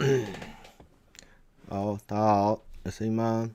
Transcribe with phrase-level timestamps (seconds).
[1.68, 3.54] 好，大家好，有声音吗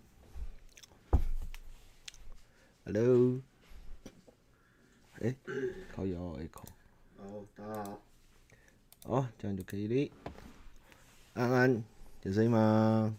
[2.86, 3.42] ？Hello，
[5.14, 5.36] 哎、欸，
[5.96, 6.62] 靠腰 echo。
[7.18, 8.00] 好，大家好。
[9.06, 10.12] 哦，这样就可以了。
[11.34, 11.84] 安安，
[12.22, 13.18] 有声音吗？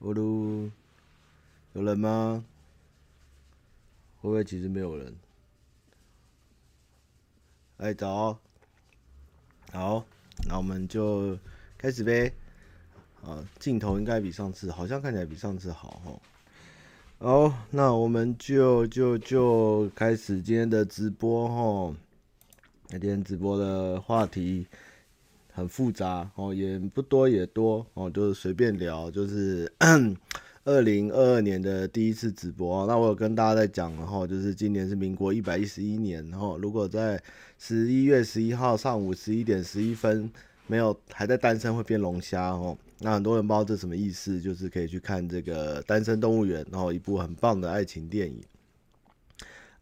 [0.00, 0.72] 哦噜，
[1.74, 2.44] 有人吗？
[4.20, 5.16] 会不会其实没有人？
[7.76, 8.40] 哎，早。
[9.70, 10.04] 好，
[10.48, 11.38] 那我们就
[11.78, 12.32] 开始呗。
[13.22, 16.20] 啊，镜头应该比上次，好像看起来比上次好哈。
[17.18, 21.96] 好，那我们就就就开始今天的直播哈。
[22.90, 24.66] 那今天直播的话题
[25.52, 29.72] 很复杂哦，也不多也多哦，就是随便聊，就是。
[30.64, 37.22] 二零二二年的第一次直播，那我有跟大家在讲，然后就是今年是民国一百一十一年，然后如果在
[37.58, 40.32] 十一月十一号上午十一点十一分
[40.66, 48.40] 没有还在单身会变龙虾哦，那很多人不知道这什么意思，就是可以去看这个《单身动物园》，然后一部很棒的爱情电影。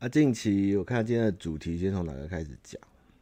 [0.00, 2.80] 啊，近期我看今天的主题先从哪个开始讲？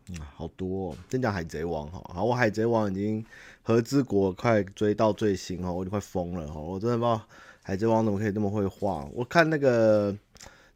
[0.09, 3.23] 嗯，好多哦，先讲《海贼王》哈，好，我《海贼王》已经
[3.63, 7.23] 和之国快追到最新哦，我就快疯了哈，我真的不知道。
[7.63, 9.09] 海贼王怎么可以这么会画？
[9.13, 10.17] 我看那个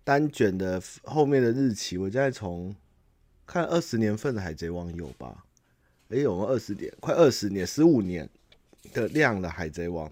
[0.04, 2.74] 单卷的后面的日期，我现在从
[3.46, 5.44] 看二十年份的海贼王有吧？
[6.10, 6.92] 哎、欸，有二十年？
[7.00, 8.28] 快二十年，十五年
[8.92, 10.10] 的量的海贼王。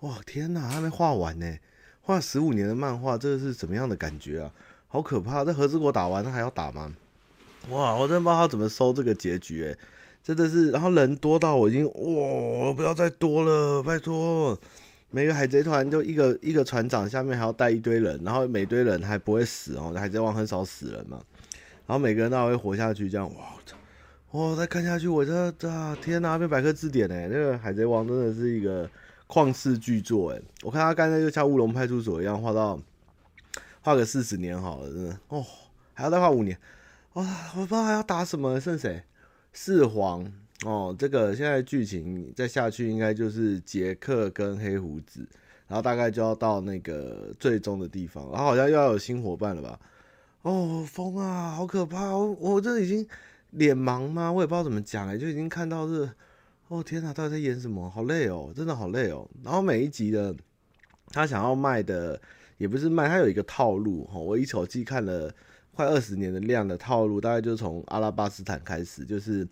[0.00, 1.56] 哇，天哪，还没画完呢！
[2.00, 4.52] 画十五年的漫画，这是怎么样的感觉啊？
[4.88, 5.44] 好可怕！
[5.44, 6.92] 这和之国打完，他还要打吗？
[7.70, 9.78] 哇，我真的不知道他怎么收这个结局，哎，
[10.24, 14.58] 真的是，然后人多到我已经哇，不要再多了，拜托。
[15.14, 19.92] 每个海贼团就一个一个船长，下面还要带一堆人，然后每堆人还不会死哦。
[19.94, 21.20] 海贼王很少死人嘛，
[21.86, 23.54] 然后每个人都还会活下去，这样哇，
[24.30, 28.88] 哇，再看下去，我这这天哪，变百科字典哎，那个海贼王真的是一个
[29.28, 30.40] 旷世巨作哎。
[30.62, 32.80] 我看他刚才就像乌龙派出所一样画到
[33.82, 35.44] 画个四十年好了，真的哦，
[35.92, 36.56] 还要再画五年，
[37.12, 37.24] 哇，
[37.54, 39.02] 我不知道还要打什么，剩谁？
[39.52, 40.32] 四皇。
[40.64, 45.26] 哦，这个现在剧情再下去，应该就是杰克跟黑胡子，
[45.66, 49.80] 然后大概就要到那个最终的地方，然后好像又要有新伙伴了吧？
[50.42, 52.16] 哦，疯啊，好可怕！
[52.16, 53.06] 我我这已经
[53.50, 54.30] 脸盲吗？
[54.30, 56.10] 我也不知道怎么讲哎，就已经看到是，
[56.68, 57.88] 哦天哪，到底在演什么？
[57.90, 59.28] 好累哦，真的好累哦。
[59.42, 60.34] 然后每一集的
[61.08, 62.20] 他想要卖的
[62.58, 64.18] 也不是卖，他有一个套路哈。
[64.18, 65.32] 我一口气看了
[65.74, 69.46] 快二十年的量的套路，大概就从阿拉巴斯坦开始，就是。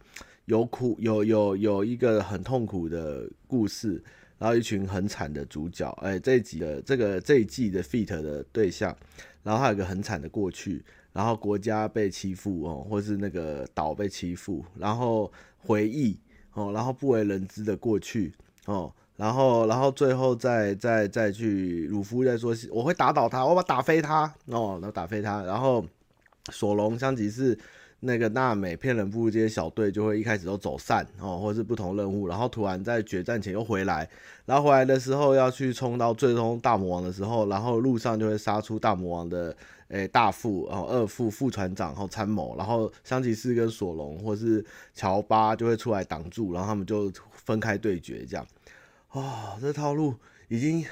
[0.46, 4.02] 有苦有有有一个很痛苦的故事，
[4.36, 8.96] 然后一群很惨的主角，哎，这一集的这个这一季的 feat 的对象，
[9.44, 10.82] 然后还有个很惨的过去，
[11.12, 16.18] 然后国家被欺负哦，或是那个岛被欺负，然后回忆
[16.54, 18.32] 哦，然后不为人知的过去
[18.66, 25.86] 哦，然后然后最后再再再去鲁夫再说我会打倒他，我把打飞他哦，然后打飞他，然后
[26.50, 27.58] 索隆香吉士。
[28.02, 34.08] 那个娜美骗人布这些小队就会一开始都走散哦，或者是不同任务，然后突然在决战前又回来，
[34.46, 39.54] 然后回来的时候要去冲到最终大魔王的时候，然后路上就会杀出大魔王的
[39.88, 44.64] 诶、大副然哦二副副船长然后参谋，然后香吉士跟索隆或是
[44.94, 48.46] 乔巴就会出来挡住，然后他们就分开对决这样。
[49.10, 50.14] 哦，这套路
[50.48, 50.82] 已经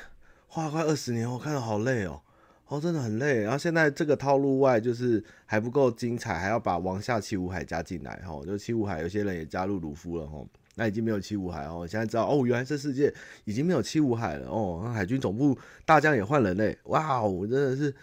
[0.46, 2.20] 花了快二十年，我看到好累哦。
[2.68, 3.40] 哦，真的很累。
[3.40, 8.16] 然后现在这个套路外，就是还不够精彩，还要把王下七武海加进来。
[8.26, 10.26] 哈，就七武海有些人也加入鲁夫了。
[10.26, 11.86] 哈，那已经没有七武海哦。
[11.88, 13.12] 现在知道哦，原来这世界
[13.44, 14.46] 已经没有七武海了。
[14.48, 16.76] 哦，海军总部大将也换人嘞。
[16.84, 17.94] 哇，我真的是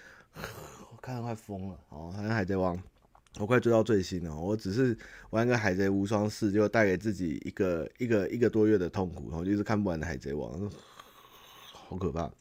[0.92, 1.80] 我看得快疯了。
[1.90, 2.76] 哦，好像海贼王，
[3.38, 4.36] 我快追到最新了。
[4.36, 4.98] 我只是
[5.30, 9.30] 玩个海贼无双四，就带给自己一个一个一个多月的痛苦。
[9.30, 10.72] 然后就是看不完的海贼王，
[11.72, 12.32] 好可怕。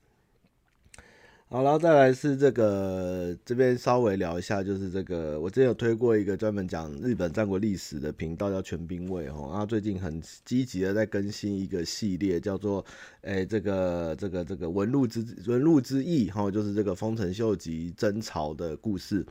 [1.50, 9.50] 好，然后再来是这个这边稍微聊一下，就是这个我之前有推过一个专门讲日本战国历史的频道，叫全兵卫哦。
[9.52, 12.84] 然后最近很积极的在更新一个系列，叫做
[13.20, 19.24] 诶这个这个这个文鹿之文鹿之役哈，就是这个丰臣秀吉征朝的故事。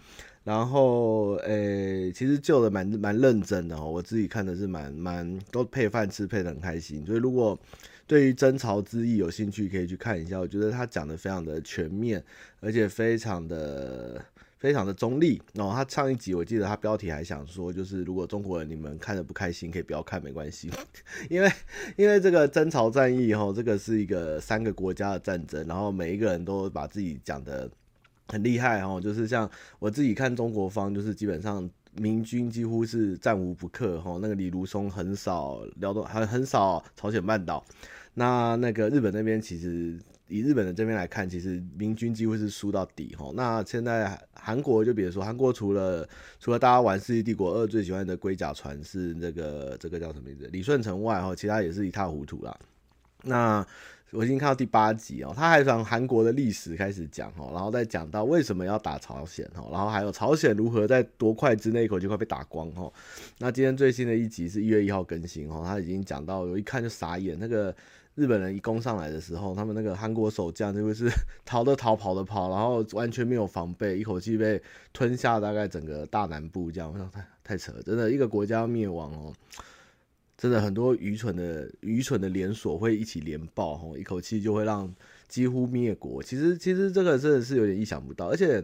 [0.46, 7.06] 然后诶，其实救的蛮蛮认真的哦，我自己看的是蛮蛮都配饭吃，配得很开心。
[7.06, 7.60] 所以如果
[8.06, 10.40] 对于征朝之役有兴趣，可以去看一下。
[10.40, 12.24] 我觉得他讲的非常的全面，
[12.60, 14.24] 而且非常的
[14.58, 15.42] 非常的中立。
[15.54, 20.70] 然后他上一集我记得他标题还想说，就是如果中国人你们看的不开心，可以不要看，没关系。
[21.30, 21.52] 因为
[21.96, 27.70] 因为这个征朝战役哈，这个是一个三个国家的战争，然后每一个人都把自己讲的
[28.28, 31.70] 很厉害哈，就是像我自己看中国方，就是基本上。
[31.96, 37.64] 明军几乎是战无不克哈，那个李如松很少辽东，还很少朝鲜半岛。
[38.16, 43.32] 那那个日本那边其实以日本的这边来看，其实明军几乎是输到底哈。
[43.36, 46.08] 那现在韩国就别说，韩国除了
[46.40, 52.58] 除了大家玩《世纪帝国二》最喜欢的龟甲船是那个这个叫什么名字李舜臣外哈，其他也是一塌糊涂啦。
[53.24, 53.66] 那
[54.14, 62.92] 我已经看到第八集哦，他还从韩国的历史开始讲哦，然后再讲到为什么要打朝鲜哦，然后还有朝鲜如何在多快之内一口气快被打光哦。
[63.40, 67.76] 那今天最新的一集是一月一号更新哦，他已经讲到，我一看就傻眼，那个
[68.14, 71.10] 日本人一攻上来的时候，他们那个韩国守将就是
[71.44, 74.62] 逃的逃，跑的跑，然后完全没有防备，一口气被
[74.94, 79.34] 吞下大概整个大南部这样，我想太太扯了，真的一个国家要灭亡哦。
[80.44, 84.94] 真的很多愚蠢的愚蠢的连锁会一起连爆，吼，一口气就会让
[85.30, 86.22] 几乎灭国。
[86.22, 88.62] 其实其实这个真的是有点意想不到，而且。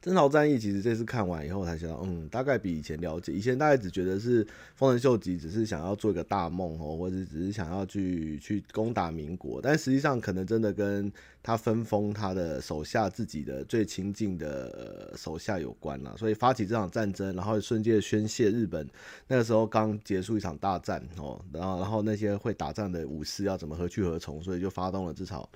[0.00, 3.32] 征朝战役其实这次看完以后才想到，嗯，大概比以前了解。
[3.32, 11.10] 以前大概只觉得是丰臣秀吉只是想要做一个大梦哦，或者只是想要去去攻打民国，但实际上可能真的跟
[11.42, 16.16] 他分封他的手下自己的最亲近的手下有关了。
[16.16, 18.88] 所以发起这场战争，然后瞬间宣泄日本
[19.26, 25.48] 那个时候刚结束一场大战哦，然后然后那些会打仗的武士要怎么何去何从，所以就发动了这场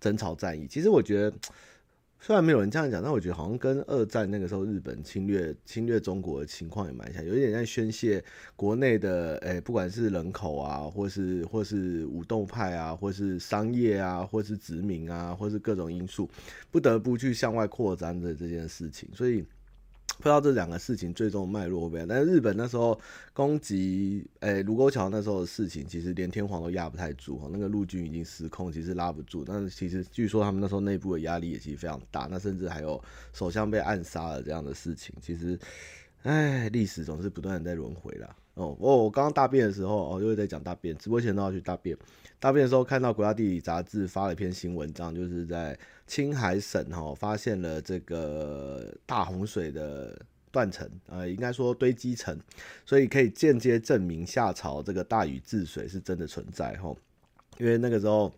[0.00, 0.66] 征朝战役。
[0.66, 1.32] 其实我觉得。
[2.24, 8.24] 虽然没有人这样讲，但我觉得好像跟二战那个时候日本侵略侵略中国的情况也蛮像，有一点在宣泄
[8.54, 16.30] 国内的，诶、不管是人口啊，或是或是武斗派啊，或是商业啊，或是殖民啊，或是各种因素，
[16.70, 19.44] 不得不去向外扩张的这件事情，所以。
[20.22, 22.96] 不知道这两个事情最终脉络会不会，但是日本那时候
[23.32, 29.44] 攻击诶卢沟桥那时候的事情，其实连天皇都压不太住哈，那个陆军已经失控，其实拉不住。
[29.44, 33.02] 但是其实据说他们那时候内部的压力也其实非常大，那甚至还有
[33.32, 35.12] 首相被暗杀了这样的事情。
[35.20, 35.58] 其实，
[36.22, 38.36] 哎，历史总是不断的在轮回啦。
[38.54, 41.96] 哦，我我刚刚大便的时候哦，又在讲大便，直播前都要去大便。
[42.42, 45.78] 大便的时候看到国家地理杂志发了一篇新文章，就是在
[46.08, 52.36] 青海省哈发现了这个大洪水的断层，呃，应该说堆积层，
[52.84, 56.92] 所以可以间接证明夏朝这个大禹治水是真的存在哈，
[57.58, 58.34] 因为那个时候。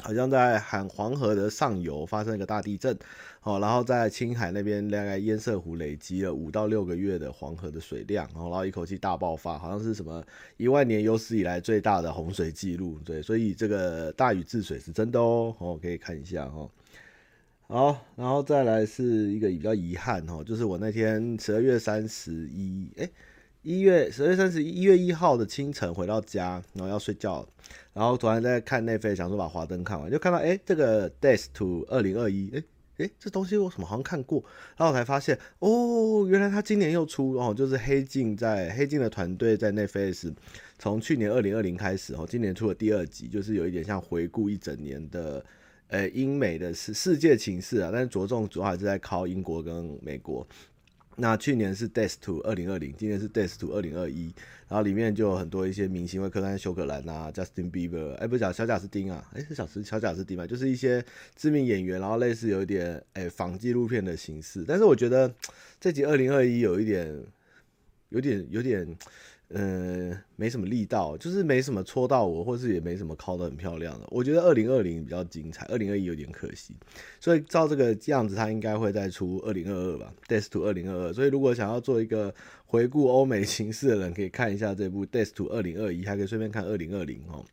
[0.00, 2.96] 好像在喊黄河的上游发生一个大地震，
[3.42, 10.24] 哦，然后在青海那边大概堰塞湖累积了五到六个月的黄河的水量，然后一口气大爆发，好像是什么
[10.56, 16.70] 一万年有史以来最大的洪水记录，对，所以这个大禹治水是真的哦，哦，可以看一下哦。
[17.68, 23.08] 好，然后再来是一个比较遗憾哦，就是我那天十二月三十一，哎。
[23.62, 27.46] 一月十二月三十一月一号的清晨回到家，然后要睡觉，
[27.92, 32.62] 然后突然在看 Netflix，想说把华灯看完，就看到哎、这个 Death to 二零二一，哎
[32.98, 34.42] 哎，这东西我怎么好像看过？
[34.76, 40.32] 然后我才发现，哦，原来他今年又出哦，就是黑镜在黑镜的团队在 Netflix
[40.80, 45.44] 从去年二零二零开始哦，今年出了第二集，就是有一点像回顾一整年的
[45.86, 50.44] 呃英美的世世界情势啊，但是着重主要还是在靠英国跟美国。
[51.16, 54.34] 那去年是 Death to 二零二零，今年是 Death to 二零二一，
[54.68, 61.04] 然后里面就有很多一些明星，会客串休格兰啊，Justin Bieber，哎、不是小贾斯汀啊，哎、是小斯小贾斯汀嘛，就是一些
[61.36, 65.34] 知名演员，然后类似有一点哎、仿纪录片的形式，但是我觉得
[65.78, 67.22] 这集二零二一有一点，
[68.08, 68.96] 有点有点。
[69.54, 74.06] 嗯，没什么力道，就是没什么戳到我，或是也没什么靠得很漂亮的。
[74.10, 76.74] 我觉得二零二零比较精彩，二零二一有点可惜。
[77.20, 81.12] 所以照这个样子，他应该会再出二零二二吧，Death to 二零二二。
[81.12, 87.44] 所以如果想要做一个回顾欧美情势的人，可以看一下这部 Death to 二零二一，还可以顺便看二零二零哦。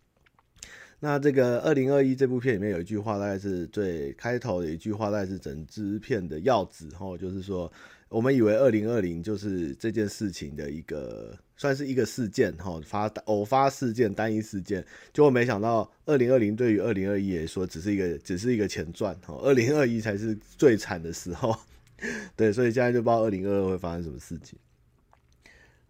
[1.02, 7.72] 那这个二零二一这部片里面有一句话，大概是最开头的一句话，大概是整支片的要旨哦，就是说。
[8.10, 21.56] 我们以为二零二零就是这件事情的一个，算是一个事件哈，发偶发事件、单一事件，结果没想到二零二零对于二零二一来说只是一个，只是一个前传哈，二零二一才是最惨的时候，
[22.36, 24.58] 对，所以现在就不知道二零二二会发生什么事情。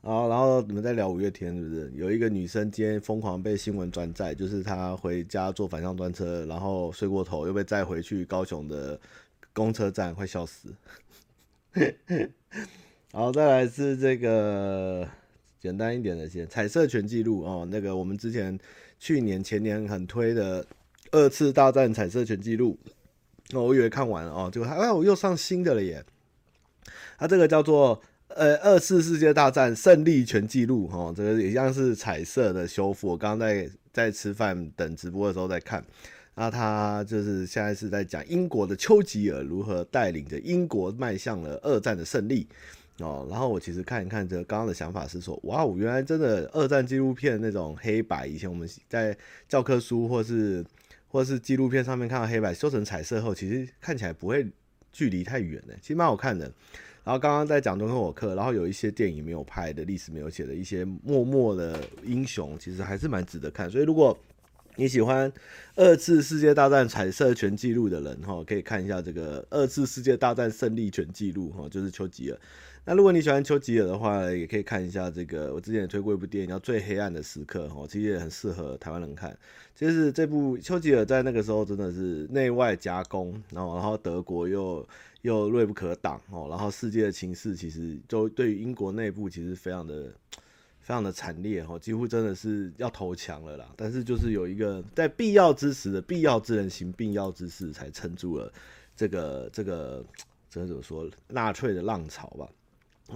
[0.02, 1.92] 好，然后你们在聊五月天是不是？
[1.96, 9.00] 有一个女生今天疯狂被新闻转载，就是她回家坐反向专车，然后睡过头，又被载回去高雄的
[9.54, 10.74] 公车站，快笑死。
[13.12, 15.08] 好，再来是这个
[15.60, 17.68] 简单一点的先，彩色全记录哦。
[17.72, 18.58] 那个我们之前
[19.00, 20.66] 去年前年很推的
[21.12, 22.78] 二次大战彩色全记录，
[23.54, 26.04] 哦，我以为看完了哦，结果哎，我又上新的了耶。
[27.18, 33.10] 它这个叫做呃二次世界大战胜利全记录哦，这个也像是彩色的修复。
[33.10, 35.84] 我刚刚在在吃饭等直播的时候在看。
[36.40, 42.48] 那他就是现在是在讲英国的丘吉尔如何带领着英国迈向了二战的胜利，
[43.00, 49.14] 哦，然后我其实看一看这刚刚的想法是说，哇，我原来真的二战纪录片那种黑白，以前我们在
[49.50, 50.64] 教科书或是
[51.10, 54.48] 或是纪录片上面看到黑白修成彩色后，其实看起来不会
[54.94, 56.50] 距离太远呢，其实蛮好看的。
[57.04, 63.70] 然后刚刚在讲敦刻尔克，然后有一些电影没有拍的历史没有写的一些默默的英雄，其实还是蛮值得看。
[63.70, 64.18] 所以如果
[64.80, 65.30] 你喜欢
[65.76, 72.40] 二次世界大战彩色全记录的人哈，可以看一下这个二次世界大战胜利全记录哈，就是丘吉尔。
[72.86, 79.38] 那如果你喜欢丘吉尔的话，也可以看一下这个我之前也推过一部电影叫《最黑暗的时刻》哈，其实也很适合台湾人看。
[79.76, 84.88] 就是这部丘吉尔在那个时候真的是内外夹攻，然后然后德国又
[85.24, 90.06] 又锐不可挡哦，然后世界的情势其实就对于英国内部其实非常的。
[90.90, 93.72] 非常的惨烈哈，几乎真的是要投降了啦。
[93.78, 98.52] 但是就是有一个在必要之时的必要之人行必要之事，才撑住了
[98.96, 100.04] 这个这个
[100.50, 102.50] 这个怎么说纳粹的浪潮吧。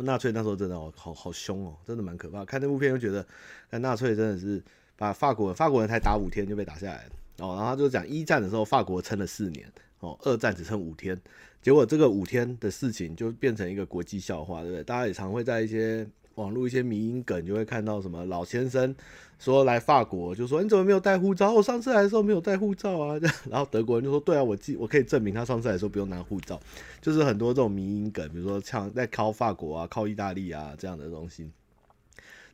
[0.03, 2.45] 纳粹那时候真的好好凶哦，真的蛮可怕。
[2.45, 3.25] 看那部片就觉得，
[3.71, 4.61] 看纳粹真的是
[4.95, 7.07] 把法国法国人才打五天就被打下来
[7.39, 7.55] 哦。
[7.55, 11.19] 然后他就讲一战的时候法国撑了四年哦，二战只撑五天，
[11.59, 14.83] 结果这个五天的事情就变成一个国际笑话，对不对？
[14.83, 16.07] 大家也常会在一些。
[16.35, 18.95] 网络一些迷因梗就会看到什么老先生
[19.39, 21.51] 说来法国就说，你怎么没有带护照？
[21.51, 23.19] 我上次来的时候没有带护照啊。
[23.49, 26.59] 然后德国人就说，对啊，我记我可以证明他上次来的时候不用拿护照。
[27.01, 31.51] 就是很多这种迷因梗，比如说像在靠法国啊、靠意大利啊这样的东西。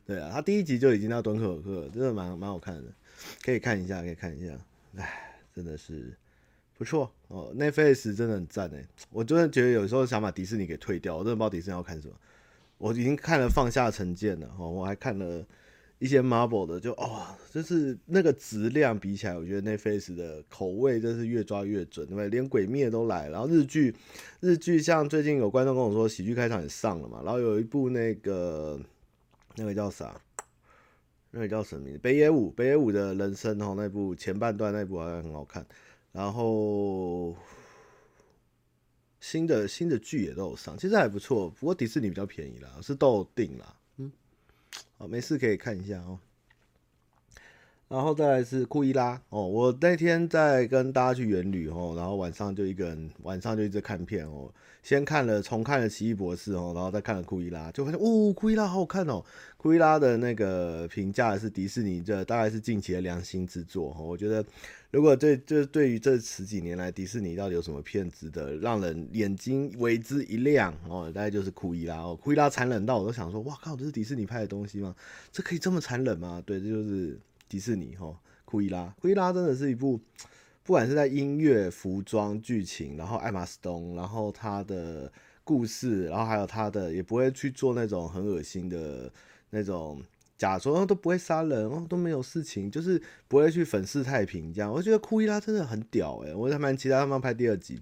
[0.06, 2.84] 对啊，他第一集就已经到敦刻尔克，真的蛮蛮好看的，
[3.42, 4.52] 可以看一下，可以看一下。
[4.96, 6.12] 哎，真的是
[6.76, 7.52] 不错哦。
[7.56, 12.14] Netflix 真的很赞哎，我真的觉得有时候想把迪士尼给退掉，我真的不知道迪士尼要看什么。
[12.80, 15.44] 我已经看了《放下成见》了，哈，我还看了
[15.98, 22.30] 一些 Marvel 的，就哦，就是那个质量比起来，我觉得 Netflix 的口味真是越抓越准，对不对？
[22.30, 23.94] 连鬼灭都来，然后日剧，
[24.40, 28.80] 日剧像最近有观众跟我说，喜剧开场也上了嘛，然后有一部那个
[29.56, 30.18] 那个叫啥，
[31.30, 31.98] 那个叫什么名字？
[31.98, 35.66] 北野武，北野武的人生哦，那部前半段那部好像很好看，
[36.12, 37.36] 然后。
[39.20, 41.50] 新的新的剧也都有上，其实还不错。
[41.50, 43.76] 不过迪士尼比较便宜啦，是都有订啦。
[43.98, 44.10] 嗯，
[44.96, 46.18] 好，没事可以看一下哦。
[47.90, 54.48] 然后再来是库伊拉哦，我那天在跟大家去远旅哦，然后晚上就一个人，晚上就一直看片哦。
[54.80, 59.20] 先看了重看了奇异博士哦，然后再看了库伊拉，就发现哦，库伊拉好好看哦。
[59.56, 64.00] 库伊拉的那个评价是迪士尼这大概是近期的良心之作哈。
[64.00, 64.42] 我觉得
[64.92, 72.14] 如果对就对于这十几年来迪士尼到底有什么片子的让人眼睛为之一亮哦，大概就是库伊拉哦。
[72.14, 74.94] 库伊拉残忍到我都想说，哇靠，这是迪士尼拍的东西吗？
[75.32, 76.40] 这可以这么残忍吗？
[76.46, 77.18] 对，这就是
[77.50, 78.18] 迪士尼哈。
[78.46, 80.00] 库伊拉，库伊拉真的是一部。
[80.62, 85.10] 不管是在音乐、服装、剧情，然后艾玛斯东，然后他的
[85.42, 89.10] 故事，然后还有他的，也不会去做那种很恶心的
[89.50, 90.00] 那种
[90.36, 94.70] 假说都不会杀人哦，都没有事情，就是不会去粉饰太平这样。
[94.70, 97.80] 我觉得库伊拉真的很屌诶、我还蛮期待他们拍第二集，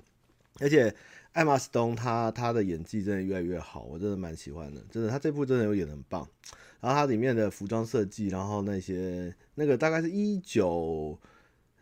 [0.60, 0.94] 而且
[1.32, 6.26] 艾玛斯东他他的演技真的越来越好，我真的蛮喜欢的，真的他这部真的有演得很棒。
[6.80, 11.18] 然后它里面的服装设计，然后那些那个大概是一九。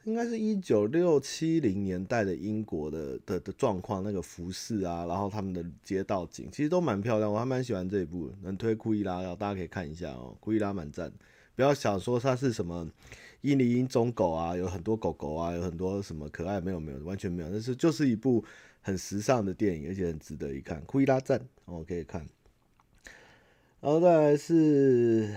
[0.05, 11.13] 应该是一九六七零年代的英国的的的状况，那个服饰啊，然后他们的街道景其实都蛮漂亮，我还蛮喜欢这一部，能推库伊拉，然后大家可以看一下哦，库伊拉蛮赞，
[11.57, 12.89] 不要想说它是什么
[13.41, 18.45] 印尼英种狗啊，有很多狗狗啊，有很多什么可爱，没有没有，完全没有，但是就是一部
[18.83, 22.25] 很时尚的电影，而且很值得一看，库伊拉赞，哦可以看，
[23.87, 25.33] 然后再来是。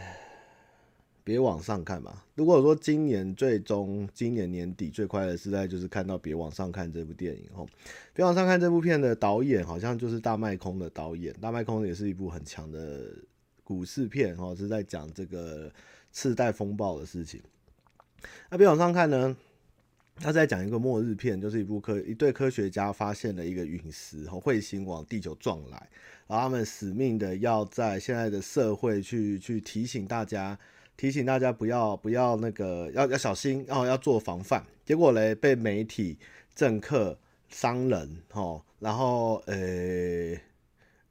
[1.24, 2.24] 别往上看嘛。
[2.34, 7.64] 如果说今年最终今年年底最快的时代就是看到《别往上看》这部电影哦。
[8.16, 13.12] 《别往上看》这部片的导演好像就是大麦空的导演，大麦空也是一部很强的
[13.64, 15.72] 股市片哦，是在讲这个
[16.12, 17.40] 次贷风暴的事情。
[18.50, 19.38] 那《别往上看》呢，
[20.20, 25.90] 他在讲一个末日片，就是一部科一对科学家发现了一个陨石和彗星往地球撞来，
[26.28, 30.60] 然后他们死命的要在现在的社会去去提醒大家。
[30.98, 34.66] 提醒大家不要不要那个要要小心，然后要做防范。
[34.86, 36.18] 结果嘞，被媒体、
[36.54, 40.36] 政客、商人，吼，然后呃、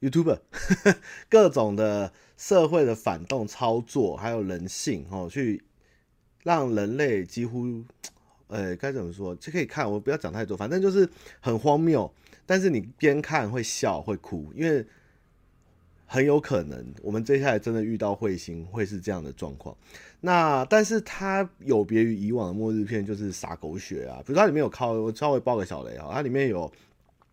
[0.03, 0.41] YouTuber
[1.31, 5.65] 各种的社会的反动操作，还有人性，吼，去
[6.45, 7.83] 让人类几乎，
[8.49, 9.35] 呃，该怎么说？
[9.37, 11.09] 就可以看，我不要讲太多，反正就是
[11.41, 12.13] 很荒谬。
[12.45, 14.85] 但是你边看会笑会哭，因为。
[16.11, 19.77] 很有可能，我们接下来真的遇到彗星，会是这样的状况。
[20.23, 24.17] 那但是它有别于以往的末日片，就是洒狗血啊。
[24.25, 26.73] 比如它里面有靠，我稍微爆个小雷啊，它里面有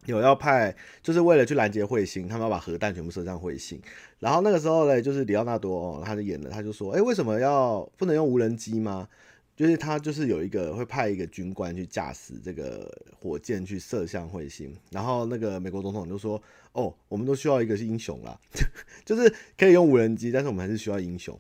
[0.07, 3.81] 有要派，就是为了去拦截彗星，他们要把核弹全部射向彗星。
[4.19, 9.07] 然后那个时候呢，就是里奥纳多哦，他就演了，他就说：“哎，为什么要不能用无人机吗？”
[9.55, 14.75] 就是他就是有一个会派一个军官去驾驶这个火箭去射向彗星。
[14.91, 16.41] 然后那个美国总统就说
[16.73, 18.39] ：“哦，我们都需要一个是英雄啦，
[19.05, 21.39] 就是可以用无人机，但是我们还是需要英雄。”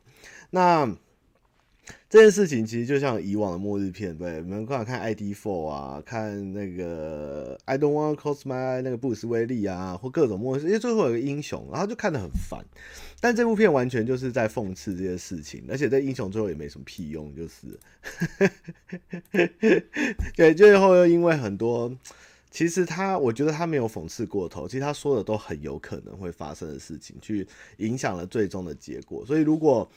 [0.51, 0.95] 那。
[2.09, 12.63] 这件事情其实就像以往的末日片，对，你们看看《ID Four》啊，看那个《I Don't Want to Close My》那个布鲁斯威利啊，或各种末日，因为最后有个英雄，然后就看得很烦。
[13.19, 17.77] 但这部片完全就是在讽刺这些事情，而且这英雄最后也没什么屁用，就是，
[20.35, 21.91] 对，最后又因为很多，
[22.51, 27.45] 其实他我觉得他没有讽刺过头，其实他说的都很有可能会发生的事情，去
[27.77, 29.25] 影响了最终的结果。
[29.25, 29.89] 所以如果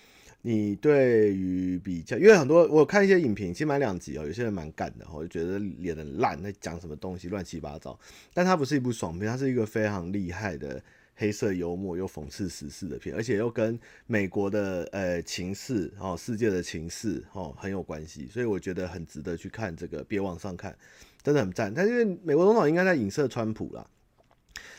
[0.49, 4.25] 你对于比较，因为很多我看一些影评，其实蛮两极哦。
[4.25, 8.01] 有些人蛮干的，我就觉得演得烂，在讲什么东西乱七八糟。
[8.33, 10.83] 但它不是一部爽片，它是一个非常厉害的
[11.17, 20.03] 黑色幽默又讽刺时事的片，而且又跟美国的呃情势哦，世界的情势哦很有关系，所以我觉得很值得去看这个。
[20.05, 20.75] 别往上看，
[21.23, 21.71] 真的很赞。
[21.75, 23.87] 但因为美国总统应该在影射川普啦，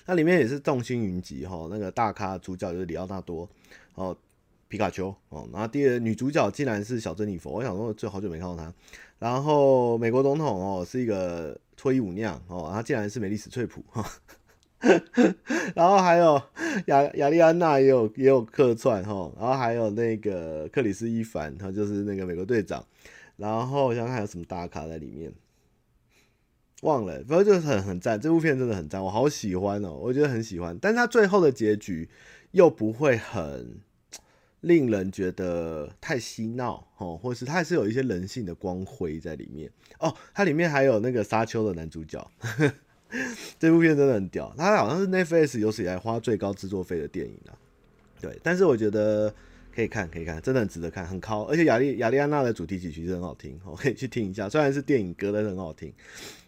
[0.07, 3.47] 那里面也是众星云集哈，那个大咖主角就是里奥纳多
[3.93, 4.17] 哦。
[4.69, 8.71] 皮卡丘哦，然后第二女主角竟然是小珍妮佛，我想说最好久没看到她。
[9.17, 14.07] 然后美国总统哦是一个脱衣舞娘哦，然后竟然是美丽史翠普哈，
[15.73, 16.39] 然后还有
[16.85, 22.85] 亚亚丽安娜也有也有客串哈，然后还有那个克里斯伊凡，他就是那个美国队长。
[23.38, 25.33] 然后我想看有什么大咖在里面，
[26.83, 30.77] 忘了，反正就是很很赞，这部片真的很赞，我好喜欢哦，我觉得很喜欢。
[30.79, 32.07] 但是他最后的结局
[32.51, 33.79] 又不会很。
[34.61, 40.13] 令人觉得太嬉闹哦，或是它还是有一些人性的光辉在里面哦。
[40.33, 42.73] 它里面还有那个沙丘的男主角，呵呵，
[43.57, 44.53] 这部片真的很屌。
[44.57, 47.55] 它好像是 Netflix 有史以来花最高制作费的电影啊。
[48.19, 49.33] 对，但是我觉得
[49.73, 51.43] 可以看，可以看，真的很值得看，很高。
[51.43, 54.49] 而且亚丽亚丽安娜的主题曲其实很好听，我可以去听一下。
[54.49, 55.93] 虽然是电影歌，但是很好听。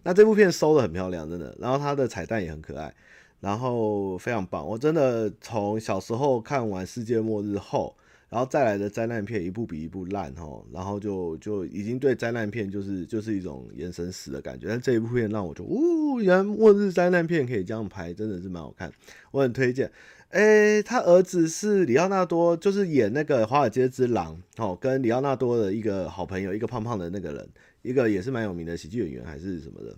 [0.04, 1.56] 那这部片收的很漂亮，真的。
[1.62, 2.94] 然后它的彩蛋也很可爱，
[3.40, 4.68] 然后非常棒。
[4.68, 7.96] 我真的从小时候看完《世界末日》后。
[8.32, 14.70] 然后再来的灾难片一部比一部烂哦，然后就就已经对灾难片就是就是一种眼神死的感觉。
[14.70, 18.90] 但这一部片让我就，呜，原来末日灾难片可以这样拍，真的是蛮好看，
[19.32, 19.92] 我很推荐。
[20.30, 27.50] 诶，他儿子是里奥纳多，就是演那个《华尔街之狼》哦，跟里奥纳多的一个好朋友，一个胖胖的那个人，
[27.82, 29.94] 一个也是蛮有名的喜剧演员还是什么的。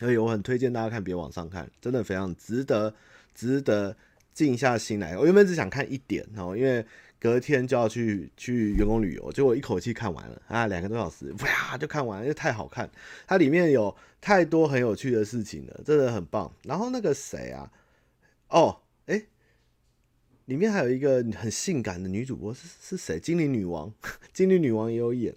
[0.00, 2.92] 所以我很推荐大家看，别往上看，真的非常值得，
[3.32, 3.96] 值得
[4.34, 5.16] 静下心来。
[5.16, 6.84] 我原本只想看一点哦，因为。
[7.20, 12.90] 隔天就要去去员工旅游，结果一口气看完了啊，两个多小时，哇，就看完了，因为太好看，
[13.26, 16.50] 它里面有太多很有趣的事情了，真的很棒。
[16.64, 17.70] 然后那个谁啊，
[18.48, 19.22] 哦，哎、
[20.46, 23.20] 里面还有一个很性感的女主播是是谁？
[23.20, 23.92] 精灵女王，
[24.32, 25.34] 精灵女王也有演，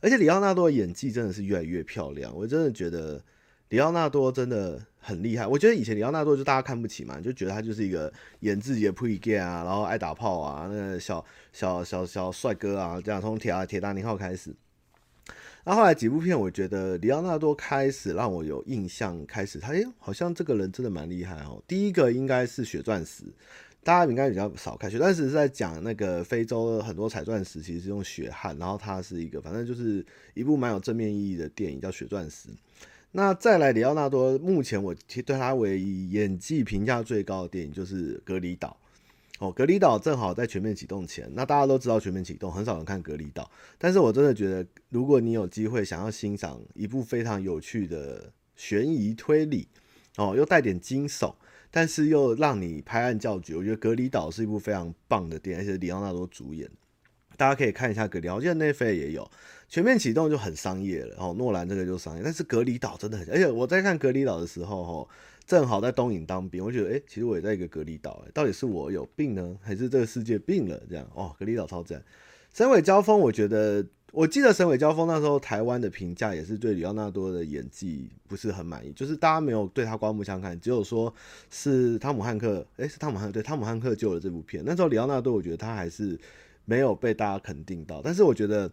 [0.00, 3.24] 而且里奥纳多的演技真的是越来越漂亮，我真的觉得。
[3.70, 14.54] 里奥纳多真的很厉害，我觉得以前里奥纳多就大家看不起嘛，就觉得他就是一个演自己的 pre-game 啊，然后爱打炮啊，那个小小小小帅哥啊，这样从铁铁达尼号开始。
[15.64, 21.62] 那后来几部片，我觉得里奥纳多开始让我有印象，开始他哎，好像这个人真的蛮厉害哦。
[21.66, 23.24] 第一个应该是血钻石，
[23.82, 32.48] 大家应该比较少看，血钻石是在讲那个非洲很多采钻石其实是用血汗，然后它是一个反正就是一部蛮有正面意义的电影，叫血钻石。
[33.12, 38.76] 那再来，里奥纳多目前我对他为演技评价最高的电影就是《隔离岛》
[39.44, 41.28] 哦，《隔离岛》正好在全面启动前。
[41.34, 43.42] 那大家都知道全面启动，很少人看《隔离岛》，
[43.78, 49.66] 但是我真的觉得，如果你有机会想要欣赏一部非常有趣的悬疑推理
[50.16, 51.34] 哦，又带点惊悚，
[51.72, 56.70] 但是又让你拍案叫绝，我觉得《隔离岛》是一部非常棒的电影，而且里奥纳多主演，
[57.36, 59.28] 大家可以看一下《隔离岛》，我记得 Netflix 也有。
[59.70, 65.08] 全面启动就很商业了，哦，诺兰这个就商业，但是隔离岛真的很，而且我在看隔离岛的时候，哈，
[65.46, 70.82] 正好在东影当兵，我觉得，哎、其实我也在一个隔离岛，到底是我有病呢，还是这个世界病了？
[70.90, 72.02] 这样，哦，隔离岛超赞。
[72.52, 81.14] 神尾交锋，我觉得，我记得神尾交锋那时候台湾的评价也是对里奥纳多的演技不是很满意，就是大家没有对他刮目相看，只有说
[81.48, 84.64] 是汤姆汉克，哎、是汤姆汉克，对，汤姆汉克救了这部片。
[84.66, 86.18] 那时候里奥纳多，我觉得他还是
[86.64, 88.68] 没有被大家肯定到，但是我觉得。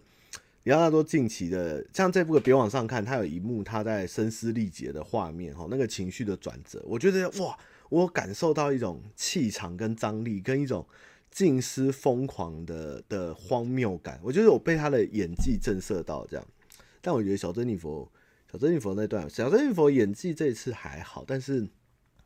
[0.68, 10.86] 里奥纳多近期的，像这部的别往上看，他有一幕他在声嘶力竭的画面，哈，那个情绪的转折，我觉得哇，我感受到一种气场跟张力，跟一种
[11.32, 14.20] 近似疯狂的的荒谬感。
[14.22, 16.46] 我觉得我被他的演技震慑到，这样。
[17.00, 18.12] 但我觉得小珍妮佛，
[18.52, 21.66] 小珍妮佛那段，小珍妮佛演技这一次还好，但是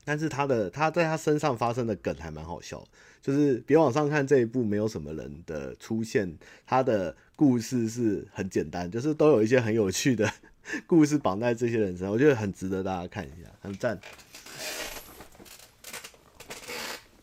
[0.04, 2.84] 但是他的他在他身上发生的梗还蛮好笑，
[3.22, 10.32] 就是别往上看这一部没有什么人的出现，他的故事是很简单，就是都有一些很有趣的
[10.88, 14.00] 故事绑在这些人身上，我觉得很值得大家看一下，很赞。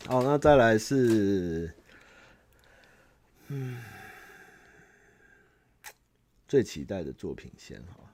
[0.07, 1.71] 好，那再来是，
[3.49, 3.79] 嗯，
[6.47, 8.08] 最期待的作品先哈。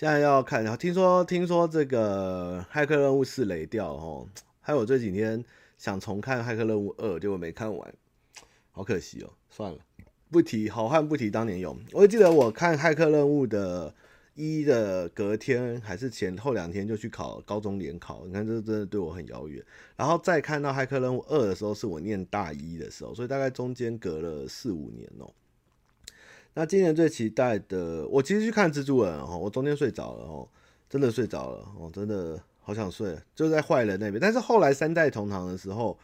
[0.00, 4.26] 现在要看，然后听说听说这个《骇客任务》是雷掉哦，
[4.62, 5.44] 还有这几天
[5.76, 7.94] 想重看《骇客任务二》，结果没看完，
[8.70, 9.30] 好可惜哦。
[9.50, 9.78] 算了，
[10.30, 11.78] 不提，好汉不提当年勇。
[11.92, 13.94] 我记得我看《骇客任务》的
[14.32, 19.62] 一的隔天还是前后两天就去考高中联考，你看这真的对我很遥远。
[19.96, 25.30] 然后再看到《骇客任务二》的时候，是我念大一的时候，所以大概中间隔了四五年哦。
[26.54, 30.48] 那今年最期待的，我其实去看蜘蛛人哦，我中间睡着了哦，
[30.88, 34.20] 真的睡着了哦，真的好想睡，就在坏人那边。
[34.20, 35.96] 但是后来三代同堂的时候，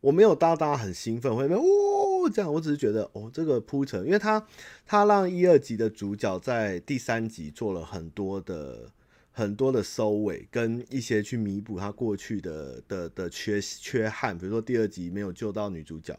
[0.00, 4.44] 我没有大家很兴奋，会没有哦这样，我只是觉得哦这个铺陈，因为他
[4.84, 8.90] 他让一二集的主角在第三集做了很多的
[9.30, 16.18] 很多的收尾，跟一些去弥补他过去的的的缺缺憾，比如说第二集没有救到女主角。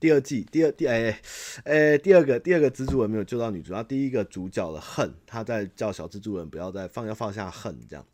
[0.00, 1.20] 第二季，第二第哎
[1.64, 8.04] 哎，第二个第二个蜘蛛人没有救到女主，然后第一个主角的恨，他在叫小蜘蛛人不要再放，要放下恨这样，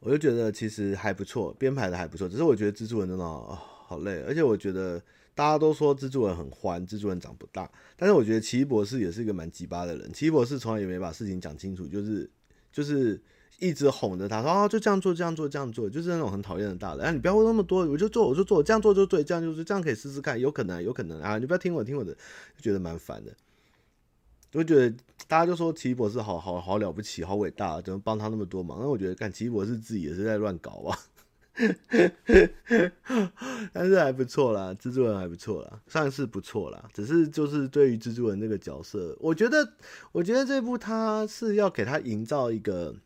[0.00, 5.00] 我就觉得其实还不错，编排的还不错，只是我觉得蜘蛛人真的好累，而且我觉得
[5.34, 12.28] 大家都说蜘蛛人很欢，蜘蛛人长不大，但是我觉得奇异博士也是一个蛮鸡巴的人，奇异博士从来也没把事情讲清楚，就是
[12.72, 13.20] 就是。
[13.62, 17.06] 一直哄着他说啊，就这样做，这样做，这样做，就是那种很讨厌的大人。
[17.06, 22.12] 啊，你不要问那么多，我就做，我就做，这样做就对，这样就是这样可以试试看，有可能，有可能啊，你不要听我，听我的，
[22.56, 23.32] 就觉得蛮烦的。
[24.54, 24.90] 我觉得
[25.28, 28.80] 大家就说奇异博士好好好了不起，好伟大，怎么帮他那么多忙？
[28.80, 30.98] 那我觉得看奇异博士自己也是在乱搞吧。
[33.72, 36.84] 但是还不错啦，蜘蛛人还不错啦，算是不错啦。
[36.92, 39.72] 只是就是对于蜘蛛人这个角色，我觉得，
[40.10, 42.96] 我觉得这部他是要给他营造一个。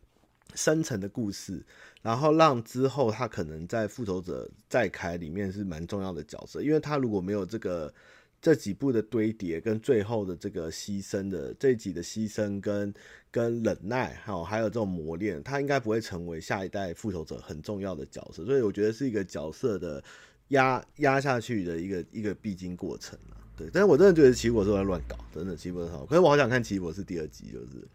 [0.55, 1.63] 深层的故事，
[2.01, 7.93] 然后让之后他可能在复仇者再开里面是蛮重要的角色，因为他如果没有这个
[8.41, 12.93] 这几部的堆叠跟最后的这个牺牲的这一集的牺牲跟
[13.29, 20.03] 跟忍耐，还有，还有这种磨练，他应该不会成为下一代复仇者很重要的角色，所以我觉得是一个角色的
[20.49, 27.87] 压压下去的一个一个必经过程啊，对，但是我真的觉得奇异博士在乱搞，真的奇异博士好，可是我好想看奇异博士第二集，就是。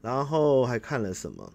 [0.00, 1.52] 然后还看了什么？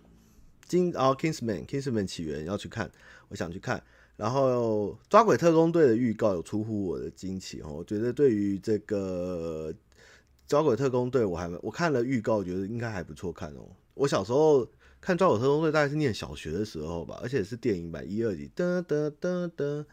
[0.67, 2.89] 金啊，Kingsman，Kingsman 起源要去看，
[3.27, 3.83] 我想去看。
[4.15, 9.73] 然后抓鬼特工队的预告有出乎我的惊奇哦，我觉得对于这个
[10.47, 13.67] 抓鬼特工队，我还没我看了预告，我觉得应该还不错看哦。
[13.93, 14.67] 我小时候
[15.01, 19.85] 看抓鬼特工队大概是念小学的时候吧，而且是电影版一二集，噔噔噔噔，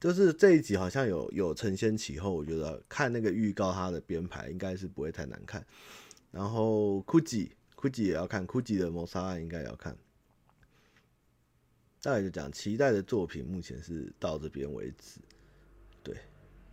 [0.00, 5.64] 就是这一集好像有有承先启后，我觉得看那个预告，它的编排应该是不会太难看。
[6.30, 7.50] 然后 Gucci。
[7.78, 9.96] 酷吉也要看，酷吉的谋杀案应该也要看。
[12.02, 15.20] 大概就讲期待的作品，目前是到这边为止。
[16.02, 16.16] 对，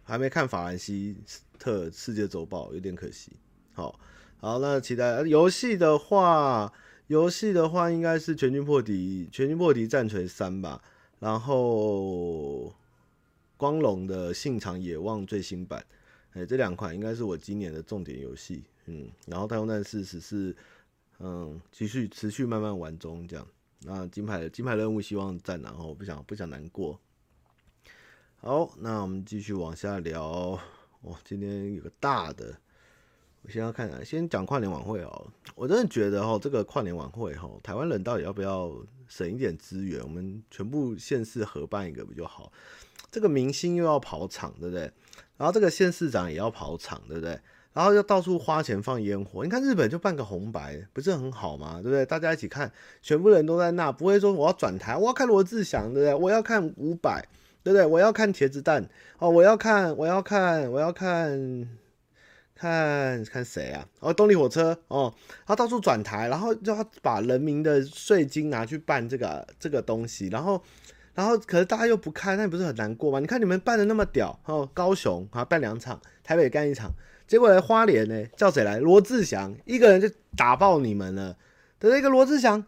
[0.03, 1.15] 还没看法兰西
[1.59, 3.33] 特世界周报，有点可惜。
[3.73, 3.99] 好，
[4.37, 6.73] 好，那期待游戏的话，
[7.05, 10.81] 游戏的话应该是全军破敌，全军破敌战锤三吧。
[11.19, 12.73] 然后
[13.57, 15.85] 光荣的信长野望最新版，
[16.31, 18.63] 哎、这两款应该是我今年的重点游戏。
[18.87, 20.55] 嗯，然后太空战士十四。
[21.19, 23.47] 嗯，继续持续慢慢玩中，这样。
[23.81, 26.99] 那金牌金牌任务希望再拿哦，不想不想难过。
[28.37, 30.59] 好，那我们继续往下聊。
[31.01, 32.57] 哇，今天有个大的，
[33.43, 35.27] 我先要看看，先讲跨年晚会哦。
[35.55, 38.75] 我真的觉得哦，这个跨年晚会哈，台湾人到底要不要
[39.07, 40.01] 省一点资源？
[40.01, 42.51] 我们全部县市合办一个不就好？
[43.11, 44.91] 这个明星又要跑场，对不对？
[45.37, 47.39] 然后这个县市长也要跑场，对不对？
[47.75, 51.81] 然后就到处花钱放烟火，你看日本就办个红白，不是很好吗？
[51.83, 52.05] 对不对？
[52.05, 56.15] 大家一起看，全部人都在那，不会说我要转台，我要看罗志祥，对不对？
[56.15, 57.21] 我要看伍佰，
[57.63, 57.85] 对不对？
[57.85, 58.87] 我要看茄子蛋，
[59.19, 61.67] 哦，我要看，我要看，我要看，
[62.55, 63.85] 看看谁啊？
[63.99, 65.13] 哦，动力火车，哦，
[65.45, 70.63] 他到处转台，然后就要把人民的税金拿去办这个这个东西，然后，
[71.13, 73.19] 然后可是大家又不看，那你不是很难过吗？
[73.19, 76.93] 你看你们办的那么屌，哦，高雄啊办两场，台北干一场。
[77.27, 78.79] 结果来花莲呢，叫谁来？
[78.79, 81.35] 罗志祥一个人就打爆你们了。
[81.79, 82.63] 得那个罗志祥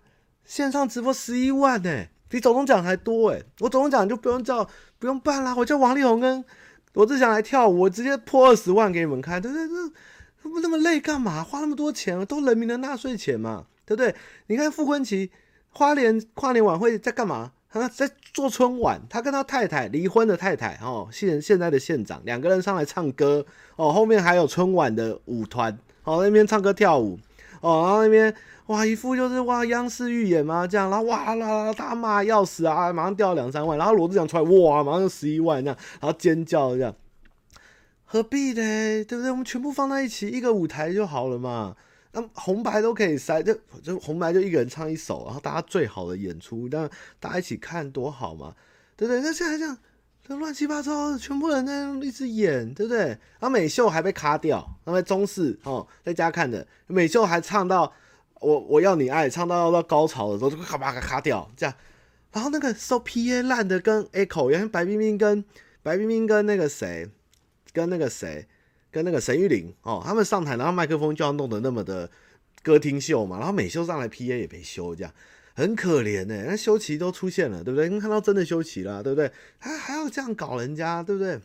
[0.46, 3.42] 线上直播十一万呢，比总统奖还多哎！
[3.60, 4.68] 我总统奖就不用叫，
[5.00, 6.44] 不用办啦，我叫王力宏跟
[6.94, 9.68] 罗志祥来跳舞，我直接破二十万给你们看，对不对？
[10.62, 11.44] 那么累干嘛？
[11.44, 14.16] 花那么多钱，都人民的纳税钱嘛，对不对？
[14.48, 15.30] 你看傅崐萁
[15.70, 17.52] 花莲跨年晚会在干嘛？
[17.70, 27.20] 他在做春晚，他跟他太太离婚的太太哦，现现在的县长两个人上来唱歌哦，后面还有春晚的舞团哦，那边唱歌跳舞
[27.62, 28.34] 哦，然后那边
[28.68, 36.96] 哇一副就是哇央视预演嘛这样，然后哇啦啦大骂要死啊，马上掉两三万，然后罗志祥出来哇马上就十一万这样，然后尖叫这样，
[38.06, 39.04] 何必呢？
[39.04, 39.30] 对不对？
[39.30, 41.76] 我们全部放在一起一个舞台就好了嘛。
[42.34, 48.56] 红白都可以塞，就就红白就一个人唱一首，然后大家最好的演出，但大家一起看多好嘛，
[48.96, 49.22] 对不对？
[49.22, 49.78] 那现在这样，
[50.28, 53.00] 这乱七八糟，全部人在那一直演，对不对？
[53.00, 57.92] 然后美秀还被卡掉，那么中视哦，在家看的美秀还唱到
[58.40, 61.76] 我我要你爱，唱到到高潮的时候就咔吧咔卡掉，这样，
[62.32, 65.44] 然后那个 so pa 烂的跟 Echo 一样，白冰冰跟
[65.84, 67.10] 白冰冰跟那个谁，
[67.74, 68.48] 跟那个谁。
[68.98, 72.10] 跟那个沈玉琳哦，他们上台，然后麦克风就要弄得那么的
[72.64, 75.14] 歌厅秀嘛，然后美秀上来 PA 也被修，这样
[75.54, 76.46] 很可怜呢。
[76.48, 77.88] 那修齐都出现了，对不对？
[77.90, 79.32] 你看到真的修齐了，对不对？
[79.60, 81.40] 他还要这样搞人家，对不对？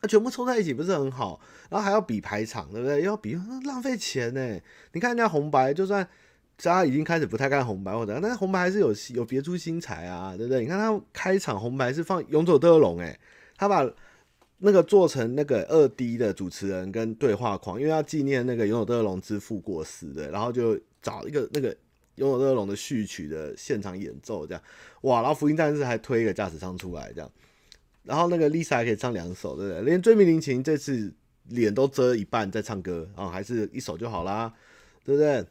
[0.00, 3.02] 他全部凑在一起不是很好，然后还要比排场，对不对？
[3.02, 4.60] 要比浪费钱呢。
[4.92, 6.06] 你看人家红白，就算
[6.62, 10.60] 大家已经开始不太看红白或者，但是红白还是有有别出心裁啊，对不对？
[10.60, 13.18] 你看他开场红白是放《勇者斗恶龙》哎，
[13.58, 13.84] 他把。
[14.58, 21.70] 那个做成那个二 D 的主持人跟对话框，因为要纪念那个《勇者斗恶龙之父》过世的，然后就找一个那个
[22.14, 24.62] 《勇者斗恶龙》的序曲的现场演奏，这样
[25.02, 27.30] 哇，然后福音战士还推一个驾驶舱出来，这样，
[28.04, 29.82] 然后那个 Lisa 还可以唱两首，对不对？
[29.82, 31.12] 连追名林檎这次
[31.48, 34.50] 脸都遮一半在唱歌啊，还是一首就好啦，
[35.04, 35.44] 对不对？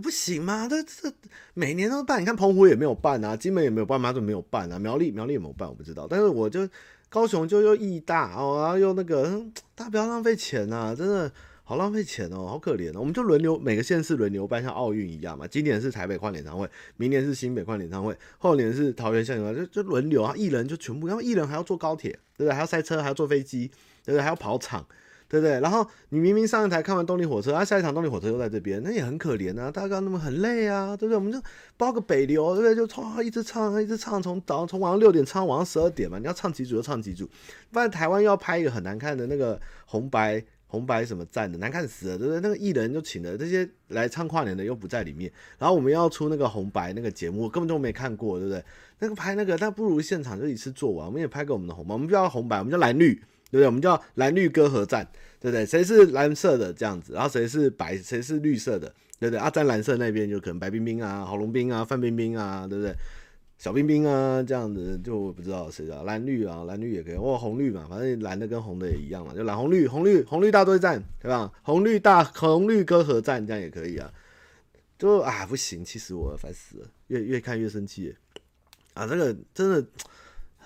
[0.00, 0.66] 不行吗？
[0.66, 1.12] 这这
[1.52, 6.66] 每年都办，你看澎湖也没有办啊，金门也没有办，马祖没有办啊，苗栗苗栗也没有办，我不知道，但是我就。
[7.10, 9.44] 高雄就又义大哦，然后又那个，
[9.74, 11.30] 大家不要浪费钱呐、啊，真的
[11.64, 13.00] 好浪费钱哦，好可怜哦。
[13.00, 15.44] 我们就轮流每个县市轮流办，像奥运一样嘛。
[15.44, 22.52] 今年是台北跨演唱会，明年是新北跨演唱会，后年是桃园校园，就就轮流啊，艺人就全部，然后艺人还要坐高铁，对不对？
[22.52, 23.66] 还要塞车，还要坐飞机，
[24.04, 24.22] 对不对？
[24.22, 24.86] 还要跑场。
[25.30, 25.60] 对不对？
[25.60, 29.70] 然后你明明上一台看完动力火车，啊，下一场动力火车又在这边，那也很可怜啊！
[29.70, 31.16] 大家那么很累啊，对不对？
[31.16, 31.40] 我们就
[31.76, 32.74] 包个北流，对不对？
[32.74, 36.18] 就从一直唱，一直唱，从早上从晚上六点唱晚上十二点嘛。
[36.18, 37.30] 你要唱几组就唱几组，
[37.70, 42.40] 不然台湾要拍一个很难看的那个红白红白什么站的，难看死了，对不对？
[42.40, 48.64] 那个艺人就请了这些来唱跨年的又不在里面，然后我们要出那个红白那个节目，根本就没看过，对不对？
[48.98, 53.22] 那个拍那个，那不如现场就一次做完，我们也拍给我们的红白，我们不叫红白，我们叫蓝绿。
[53.50, 53.66] 对不对？
[53.66, 55.06] 我们叫蓝绿歌合战，
[55.40, 55.66] 对不对？
[55.66, 59.38] 谁是蓝色的这样子，然后谁是白，谁是绿色的，对不对？
[59.38, 62.94] 啊，站蓝色那边就可能白冰冰啊、郝龙斌啊、范冰冰啊，对不对？
[63.58, 71.52] 小冰冰啊这样子，就我不知道谁啊，蓝绿啊，蓝绿也可以，或红绿嘛，反正蓝的跟红的也一样嘛，就蓝红绿红绿红绿大对战，对吧？
[71.62, 74.10] 红绿大红绿歌合战这样也可以啊。
[74.98, 78.14] 就啊不行，气死我了，烦死了，越越看越生气
[78.94, 79.06] 啊！
[79.06, 79.84] 这个真的。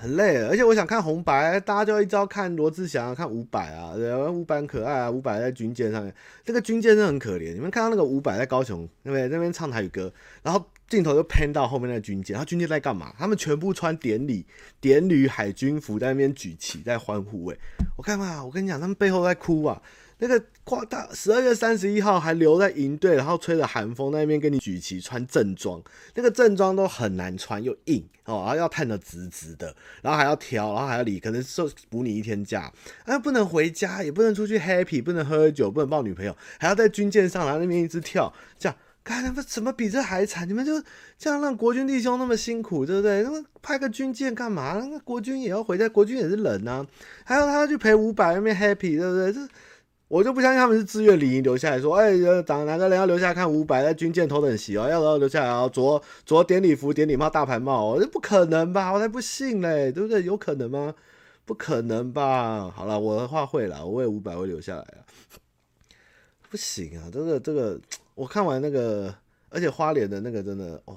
[0.04, 6.14] 很累，而且我想看红白，大家就一直看罗志祥，看伍佰啊，对，伍佰很可爱啊，伍佰在军舰上面，
[6.44, 7.54] 这个军舰真的很可怜。
[7.54, 9.28] 你们看到那个伍佰在高雄，对不对？
[9.28, 10.12] 那边唱台语歌，
[10.42, 13.14] 然后镜头就偏到后面那个军舰，然后军舰在干嘛？
[13.18, 14.44] 他们全部穿典礼
[14.78, 17.46] 典礼海军服，在那边举旗，在欢呼。
[17.46, 17.56] 哎，
[17.96, 19.80] 我看嘛，我跟你讲，他们背后在哭啊。
[20.18, 25.82] 那个跨大十二月三十一号还留在营队，然后吹着寒风那边跟你举旗，穿正装，
[26.14, 32.72] 那个正装都很难穿又硬哦，然后要探得直直的，然后还要挑，然后还要理，可能是补你一天假，
[33.04, 40.48] 啊，不能回家，也不能出去 happy，不能喝酒，不能抱女朋友，还要在军舰上，然后那边一直跳，这样，看他们怎么比这还惨？
[40.48, 40.80] 你们就
[41.18, 43.22] 这样让国军弟兄那么辛苦，对不对？
[43.24, 44.78] 那么派个军舰干嘛？
[44.90, 46.86] 那国军也要回家，国军也是人啊，
[47.24, 49.32] 还要他去陪五百那边 happy，对不对？
[49.32, 49.40] 这。
[50.14, 55.68] 我就不相信他们是自愿离营留下来说，哎、欸，长哪个人要留下来看伍佰在军舰头等席哦，要不要留下来啊？
[55.68, 58.92] 着着典礼服、典礼帽、大牌帽哦，这不可能吧？
[58.92, 60.22] 我才不信嘞，对不对？
[60.22, 60.94] 有可能吗？
[61.44, 62.70] 不可能吧？
[62.70, 65.02] 好了，我的话会了，我为伍佰会留下来啊。
[66.48, 67.80] 不行啊，这个这个，
[68.14, 69.12] 我看完那个，
[69.48, 70.96] 而且花莲的那个真的哦，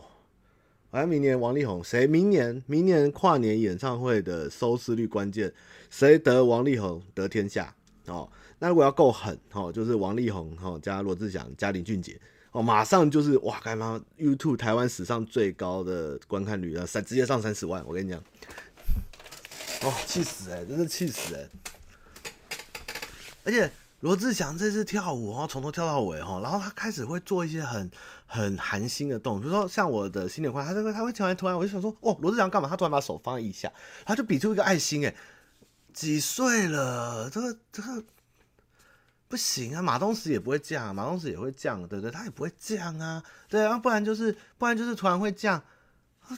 [0.92, 2.06] 好像明年王力宏谁？
[2.06, 5.52] 明年明年跨年演唱会的收视率关键，
[5.90, 7.74] 谁得王力宏得天下
[8.06, 8.30] 哦。
[8.60, 12.20] 那如果要够狠哦，就是王力宏哦加罗志祥加林俊杰
[12.52, 18.20] 哦，马上就是哇，干嘛 YouTube 台湾史上最高的观看率啊，三直接上三十万，我跟你讲，
[19.84, 21.48] 哦，气死哎、真是气死哎、
[23.44, 27.92] 而且罗志祥这次跳舞哦，从头跳到尾哈，然后他开始会做一些很
[28.26, 32.68] 很寒心的动作，比如说像我的新年快乐，他这个他会跳完突然我就想说，哦，罗志祥干嘛？
[32.68, 33.72] 他突然把手放在腋下，
[34.04, 35.14] 他就比出一个爱心哎、
[35.94, 37.30] 几岁了？
[37.30, 38.04] 这个这个。
[39.28, 42.12] 不行啊，马东石也不会这样，马东石也会这样，对不对？
[42.12, 45.62] 他也不会这样啊，对啊，不然就是不然就是突然会这样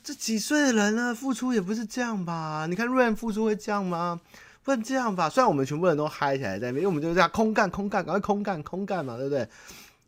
[0.03, 2.65] 这几岁的人呢，付出也不是这样吧？
[2.69, 4.19] 你看瑞安付出会这样吗？
[4.63, 5.29] 不能这样吧？
[5.29, 9.47] 虽然我们全部人都嗨起来在那边，因为我们就是这样空干空干，赶快空干空干嘛，对不对？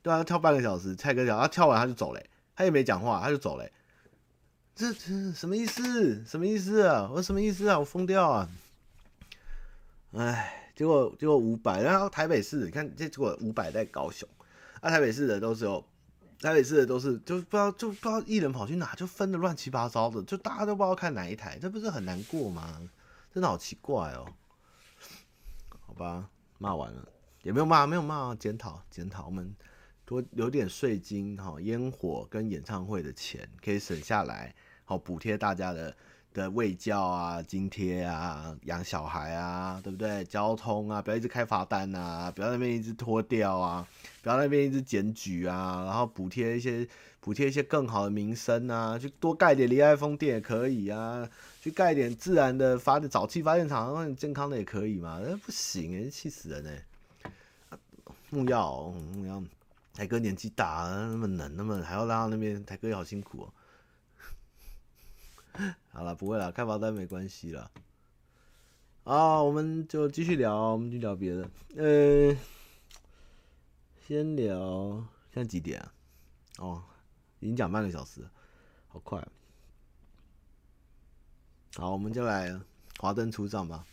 [0.03, 3.71] 对啊，跳半个小时，蔡哥讲，他跳完他就走嘞，他也没讲话，他就走嘞。
[4.75, 6.23] 这这什么意思？
[6.25, 7.09] 什么意思啊？
[7.11, 7.77] 我什么意思啊？
[7.79, 8.49] 我疯掉啊！
[10.13, 14.27] 哎，结果结果五百，然后台北市，你看这结果五百在高雄，
[14.79, 15.85] 啊，台北市的都是有，
[16.39, 22.81] 台北市的都是就不知道就不知道艺人跑去哪，就分的乱七八糟的，就大家都不知道看哪一台，这不是很难过吗？
[23.31, 24.25] 真的好奇怪哦。
[25.85, 27.07] 好吧，骂完了
[27.43, 29.55] 也没有骂，没有骂，检讨检讨，我们
[30.03, 34.55] 多留点税金哈，烟火跟演唱会的钱可以省下来。
[34.83, 35.95] 好补贴大家的
[36.33, 40.23] 的卫教啊、津贴啊、养小孩啊，对不对？
[40.25, 43.87] 交通啊，不要一直开罚单啊，不要那边一直拖掉啊，
[44.21, 46.87] 不要那边一直检举啊，然后补贴一些
[47.19, 51.27] 补贴一些更好的民生啊，去多盖点离岸风电也可以啊，
[51.61, 55.19] 去盖点自然的发电沼气发电厂，很健康的也可以嘛。
[55.23, 56.83] 那不行哎，气死人哎！
[58.29, 59.43] 木要木要，
[59.93, 63.53] 台哥年纪大，那么冷，那么还要拉到那边，台哥也好辛苦哦。
[65.93, 67.69] 好了，不会了，开罚单没关系了。
[69.03, 71.49] 啊，我们就继续聊，我们就聊别的。
[71.75, 72.37] 呃，
[74.07, 75.91] 先聊，现在几点啊？
[76.59, 76.83] 哦，
[77.39, 78.21] 已经讲半个小时，
[78.87, 79.21] 好快。
[81.75, 82.49] 好，我们就来
[82.99, 83.85] 《华灯初上》吧。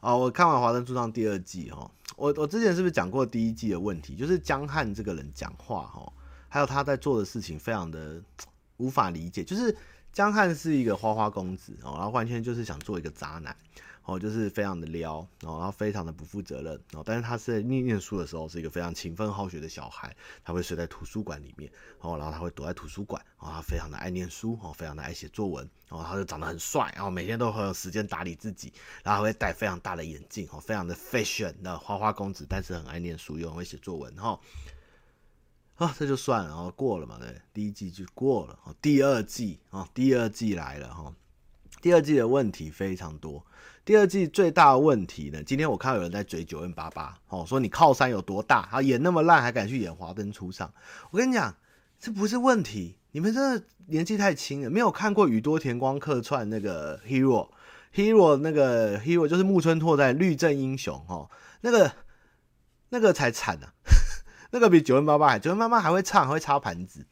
[0.00, 4.16] 好，我看完《华灯初上》第二季哈，我我之前是不是讲过第一季的问题？
[4.16, 6.10] 就是江汉这个人讲话哈，
[6.48, 8.22] 还有他在做的事情，非常的
[8.78, 9.76] 无法理解，就是。
[10.16, 13.54] 江汉是一个花花公子哦，然后完全就是想做一个渣男
[14.06, 17.02] 哦，就是非常的撩哦，然后非常的不负责任哦。
[17.04, 28.72] 但是他是念念书的时候是一个非常勤奋好学的小孩，他会睡在图书馆里面哦，然后他会躲在图书馆哦，他非常的爱念书哦，非常的爱写作文哦，他就长得很帅，然后每天都很有时间打理自己，
[29.04, 34.40] 然后会戴非常大的眼镜哦，非常的 fashion 的花花公子，但是很爱念书又很会写作文哈。
[35.76, 41.12] 啊，这就算了，然后过了嘛，对，第一季就过了，第二季啊，第二季来了哈，
[41.82, 43.44] 第二季的问题非常多，
[43.84, 50.72] 第二季最大的问题呢，今天我看到有人在追九 N 八八哦，说你靠山有多大，啊，演那么烂还敢去演华灯初上，
[51.10, 51.54] 我跟你讲，
[52.00, 61.28] 这不是问题，你们真的年纪太轻了，没有看过宇多田光客串那个 Hero，Hero 那个 Hero 就是木村拓哉律政英雄哦，
[61.60, 61.92] 那个
[62.88, 63.68] 那个才惨呢、
[64.50, 67.04] 那个比九恩妈妈还，九恩妈妈还会唱，还会擦盘子。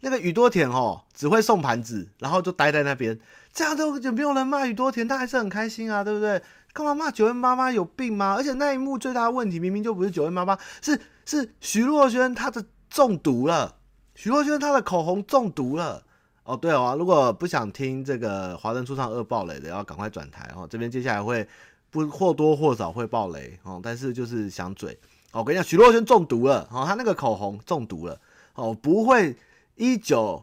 [0.00, 3.18] 那个宇多田哦，只会送盘子，然后就待在那边，
[3.52, 6.40] 这样都就没有人骂宇多田，他还是很开心啊，对不对？
[6.72, 8.34] 干嘛骂九恩妈妈有病吗？
[8.36, 13.76] 而且那一幕最大的问题，明明就不是九恩妈妈，是是徐若瑄她的中毒了，
[14.14, 16.04] 徐若瑄她的口红中毒了。
[16.44, 20.66] 哦，对哦，如果不想听这个华灯初上二爆雷的，要赶快转台哦。
[20.70, 21.46] 这边接下来会
[21.90, 24.96] 不或多或少会爆雷哦，但是就是想嘴。
[25.32, 28.20] 我跟你讲，徐若瑄中毒了，哦，她那个口红中毒了，
[28.54, 29.36] 哦，不会
[29.76, 30.42] 一九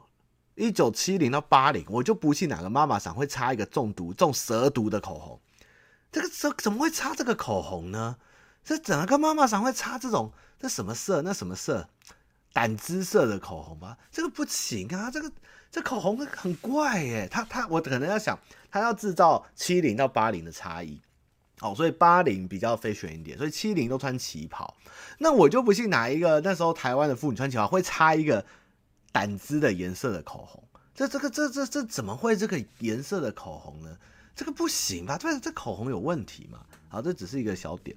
[0.54, 5.40] 一九七零到八零，我就不信哪个妈妈桑会擦一个中毒中蛇毒的口红，
[6.12, 8.18] 这个怎怎么会擦这个口红呢？
[8.64, 11.22] 这整个妈妈桑会擦这种这什么色？
[11.22, 11.90] 那什么色？
[12.54, 13.98] 胆汁色的口红吧？
[14.10, 15.32] 这个不行啊，这个
[15.70, 18.40] 这口红很怪耶，他他我可能要想，
[18.72, 21.02] 他要制造七零到八零的差异。
[21.62, 24.76] 哦，所以八零比较非主流一点，所以七零都穿旗袍。
[25.20, 28.46] 那我就不信哪一个那时候台湾的妇女穿旗袍会擦一个
[29.14, 30.62] 胆汁的颜色的口红。
[30.94, 33.98] 这这个这这这怎么会这个颜色的口红呢？
[34.36, 35.18] 这个不行吧？
[35.18, 36.60] 对，这口红有问题嘛？
[36.90, 37.96] 好，这只是一个小点。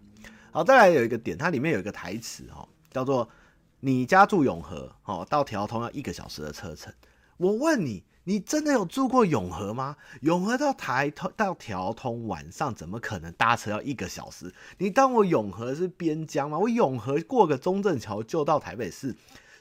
[0.52, 3.28] 好，再来有一个点，它里面有一个台词哈，叫做
[3.80, 6.92] “你家住永和，哦，到条通要一个小时的车程。”
[7.38, 8.04] 我问你。
[8.28, 9.96] 你真的有住过永和吗？
[10.20, 14.52] 永和到台通到条通晚上怎么可能搭车要一个小时？
[14.76, 16.58] 你当我永和是边疆吗？
[16.58, 19.16] 我永和过个中正桥就到台北市。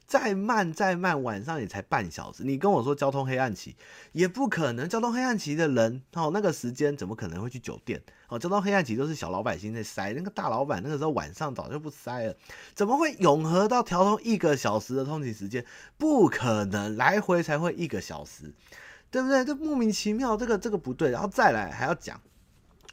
[0.07, 2.45] 再慢再慢，晚上也才半小时。
[2.45, 3.75] 你跟我说交通黑暗期
[4.13, 4.87] 也不可能。
[4.87, 8.01] 交通黑暗期的人哦，那个时间怎么可能会去酒店？
[8.29, 12.33] 哦，交通黑暗期都是小老百姓在塞，那个大老板那个时候晚上早就不塞了。
[12.73, 15.65] 怎么会永和到调通一个小时的通勤时间？
[15.97, 18.53] 不可能，来回才会一个小时，
[19.11, 19.43] 对不对？
[19.43, 21.11] 这莫名其妙，这个这个不对。
[21.11, 22.21] 然后再来还要讲。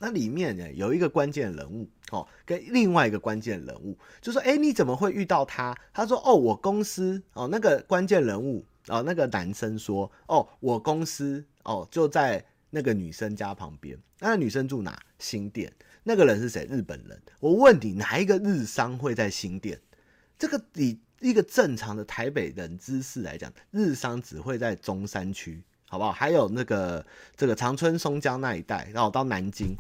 [0.01, 13.99] 那里面呢有一个关键人物哦，跟另外一个关键人物，就说：“哎，你怎么会遇到他？”他说：“哦，我公司哦，那个关键人物哦，那个男生说：哦，我公司哦就在那个女生家旁边。
[14.21, 14.99] 那个女生住哪？
[15.19, 15.73] 新店。
[16.03, 16.67] 那个人是谁？
[16.67, 17.21] 日本人。
[17.41, 19.81] 我问你，哪一个日商会在新店？
[20.39, 25.63] 这个以一个正常的台北人知识来讲，日商只会在中山区。”
[25.95, 26.11] 好不好？
[26.11, 29.77] 还有那个这个长春松江那一带，然后到南京。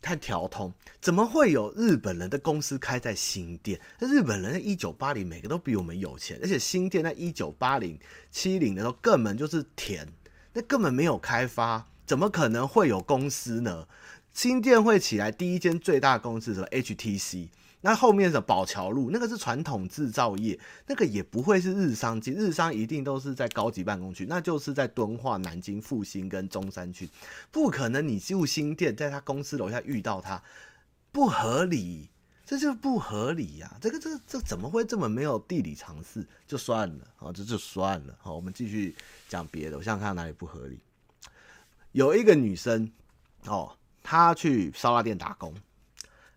[0.00, 3.80] 看条通，怎么会有日本人的公司开在新店？
[4.00, 7.96] 那日本人在一九八零每个都比我们有钱，而且新店在一九八零
[8.32, 10.04] 七零的时候根本就是田，
[10.54, 13.86] 那根本没有开发，怎么可能会有公司呢？
[14.34, 17.46] 新店会起来第一间最大公司是什么？HTC。
[17.84, 20.56] 那后面的宝桥路，那个是传统制造业，
[20.86, 27.10] 那个也不会是日商机，日商一定都是在高级办公区，那就是在敦化、南京、复兴跟中山区，
[27.50, 30.40] 不可能你住新店，在他公司楼下遇到他，
[31.10, 32.08] 不合理，
[32.46, 36.24] 这就不合理呀、啊，这个这这怎么会这么没有地理常识？
[36.46, 38.94] 就算了啊，这就算了，好，我们继续
[39.28, 40.78] 讲别的，我想想看哪里不合理。
[41.90, 42.92] 有一个女生
[43.46, 45.52] 哦，她去烧腊店打工，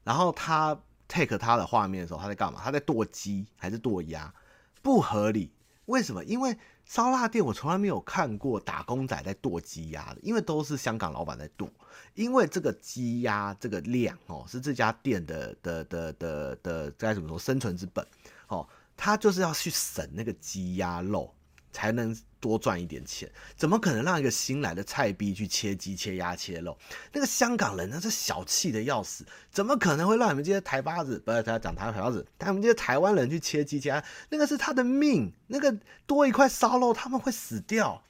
[0.04, 0.76] 然后她。
[1.08, 2.62] Take 他的画面的时候，他在干嘛？
[2.64, 4.34] 他在剁鸡还是剁鸭？
[4.82, 5.51] 不合理。
[5.86, 6.24] 为什么？
[6.24, 11.70] 因为烧腊店我从来没有看过打工仔在剁鸡鸭的，因为都是香港老板在剁。
[12.16, 18.06] 因为这个鸡鸭这个量哦，是这家店的的的的的该怎么说生存之本
[18.47, 21.34] 哦，他就是要去省那个鸡鸭肉。
[21.76, 26.78] 才能多赚一点钱，怎么可能让一个新来的菜逼去切鸡、切鸭、切肉？
[27.11, 34.01] 那个香港人那是小气的要死，怎么可能会让你们这些台巴子，不是他要讲台巴子，他们这些台湾人去切鸡、切鸭？
[34.30, 38.01] 那个是他的命，那个多一块烧肉他们会死掉，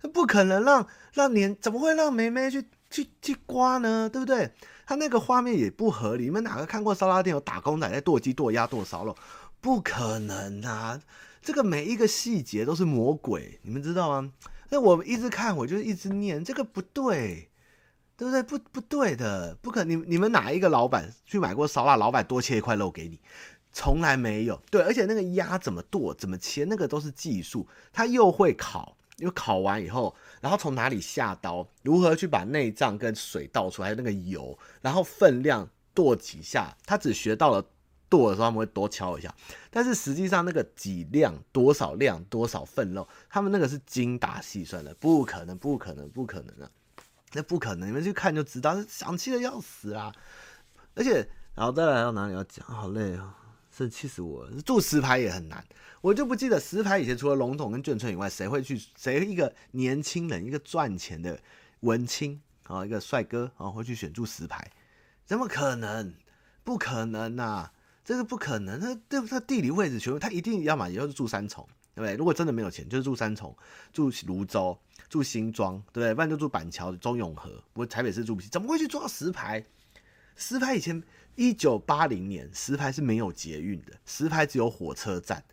[0.00, 4.10] 那不可能让让年怎么会让妹妹去去去刮呢？
[4.12, 4.52] 对不对？
[4.84, 6.24] 他那个画面也不合理。
[6.24, 9.16] 你们哪个看过烧腊店有打工仔在剁鸡、剁鸭、剁烧肉？
[9.60, 11.00] 不可能啊！
[11.42, 14.32] 这个每一个细节都是魔鬼，你们知道吗？
[14.70, 17.50] 那我一直看，我就一直念，这个不对，
[18.16, 18.42] 对不对？
[18.42, 19.90] 不不对的，不可能。
[20.00, 21.96] 你你们哪一个老板去买过烧腊？
[21.96, 23.20] 老板多切一块肉给你，
[23.72, 24.62] 从来没有。
[24.70, 27.66] 对，而且那个鸭怎么剁、怎么切，那个都是技术。
[27.92, 37.66] 他又会烤，又烤完以后，然后从哪里下刀，如何去把内脏跟水倒出来，那个油，然后分量剁几下，他只学到了。
[38.12, 39.34] 剁的时候他们会多敲一下，
[39.70, 46.70] 但是实际上那个几量多少量多少份肉，他们那个是精打细算的，不可能，不可能，不可能的，
[47.32, 50.14] 那不可能，你们去看就知道，想气的要死啊！
[50.94, 53.34] 而且，然后再来到哪里要讲，好累啊，
[53.74, 54.60] 是气死我了。
[54.60, 55.64] 做石牌也很难，
[56.02, 58.78] 我就不记得石牌以前除了龙统跟眷村以外，谁会去？
[58.98, 61.40] 谁一个年轻人，一个赚钱的
[61.80, 64.70] 文青啊，一个帅哥啊，会去选住石牌？
[65.24, 66.12] 怎么可能？
[66.64, 67.72] 不可能呐！
[68.04, 69.20] 这个不可能，他对？
[69.28, 72.16] 他地理位置全部，他一定要嘛，也就是住三重，对不对？
[72.16, 73.56] 如果真的没有钱，就是住三重、
[73.92, 74.76] 住芦洲、
[75.08, 76.14] 住新庄，对不对？
[76.14, 77.50] 不然就住板桥、中永和。
[77.72, 79.64] 不过台北市住不起，怎么会去做到石牌？
[80.34, 81.02] 石牌以前
[81.36, 85.44] 一九八零年，石牌是没有捷运的，石牌只有火车站。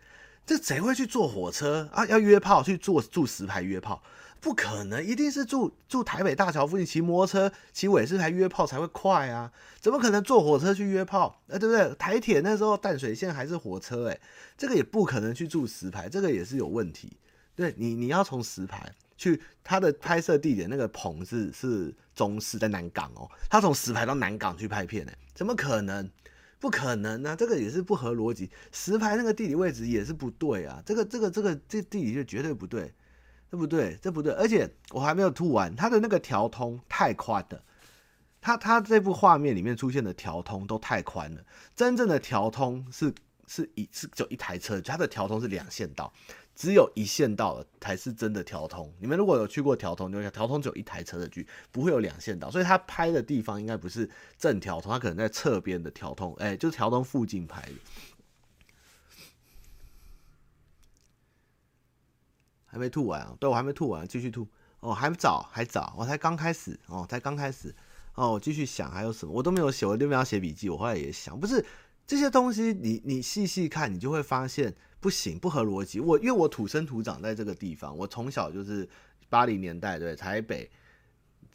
[0.45, 2.05] 这谁会去坐火车啊？
[2.07, 4.01] 要约炮去坐住石牌约炮？
[4.41, 9.51] 不可能，一定是住住台北大桥附近，骑摩托车、骑尾士牌约炮才会快啊！
[9.79, 11.41] 怎么可能坐火车去约炮？
[11.47, 11.93] 哎，对不对？
[11.95, 14.19] 台铁那时候淡水线还是火车，哎，
[14.57, 17.17] 这个也不可能去住石牌，这个也是有问题。
[17.55, 26.09] 对你，你要从石牌去，他的拍摄地点那个棚是是中视在南港哦，他从石牌到南港去拍片，哎，怎么可能？
[26.61, 27.33] 不可能啊！
[27.37, 28.49] 这个也是不合逻辑。
[28.73, 32.93] 石牌那个地理位置也是不对啊，这个这个这个这地理就绝对不对。
[33.51, 37.63] 这不对，这不对，而且我还没有吐完，它的那个条通太宽了，
[38.39, 41.43] 它它这部画面里面出现的条通都太宽了，
[41.75, 43.11] 真正的条通是
[43.47, 46.13] 是一是就一台车，它的条通是两线道，
[46.55, 48.93] 只有一线道的才是真的条通。
[48.99, 57.73] 你们如果有去过条通，就会条通只有一台车的距，不会有两线道，所以他拍的地方应该不是正条通，他可能在侧边的条通，哎，就是条通附近拍的。
[62.71, 63.35] 还没吐完啊？
[63.39, 64.47] 对，我还没吐完，继续吐
[64.79, 67.73] 哦，还早，还早，我才刚开始哦，才刚开始
[68.15, 71.65] 哦，我继续想还有什么，我都没有写，我都没有写笔记，我后来也想，不是
[72.05, 75.99] 这些东西你，你细细看，你就会发现不行，不合逻辑。
[75.99, 78.87] 我因为我土生土长在这个地方，我从小就是
[79.29, 80.69] 八零年代对台北，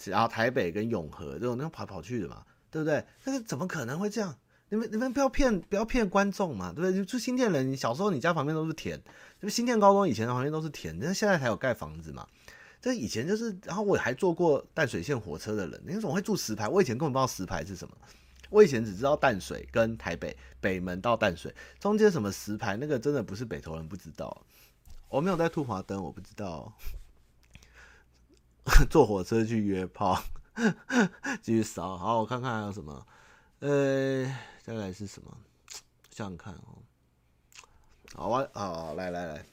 [0.05, 3.05] 然后台北跟永和这种那种跑跑去的嘛，对不对？
[3.25, 4.37] 那个怎么可能会这样？
[4.75, 6.99] 你们你们不要骗不要骗观众嘛，对不对？
[6.99, 9.01] 你住新店人，你小时候你家旁边都是田，
[9.41, 12.27] 就新店高中以前的旁边都是田，那现在才有盖房子嘛。
[12.83, 16.67] 这以前就是，然后我还坐过淡水线火车的人，你怎么会住石牌？
[16.69, 17.95] 我以前根本不知道石牌是什么，
[18.51, 24.45] 我以前只知道淡水跟台北北门到淡水中间什么石牌，那个真的不是北投人不知道。
[25.09, 26.73] 我没有在吐华灯，我不知道。
[28.91, 30.21] 坐火车去约炮，
[31.41, 31.97] 继续扫。
[31.97, 33.07] 好，我看看还有什么，
[33.61, 34.37] 呃。
[34.65, 35.31] 再来是什么？
[36.11, 36.81] 想想看哦。
[38.15, 39.45] 好啊，好，来来来。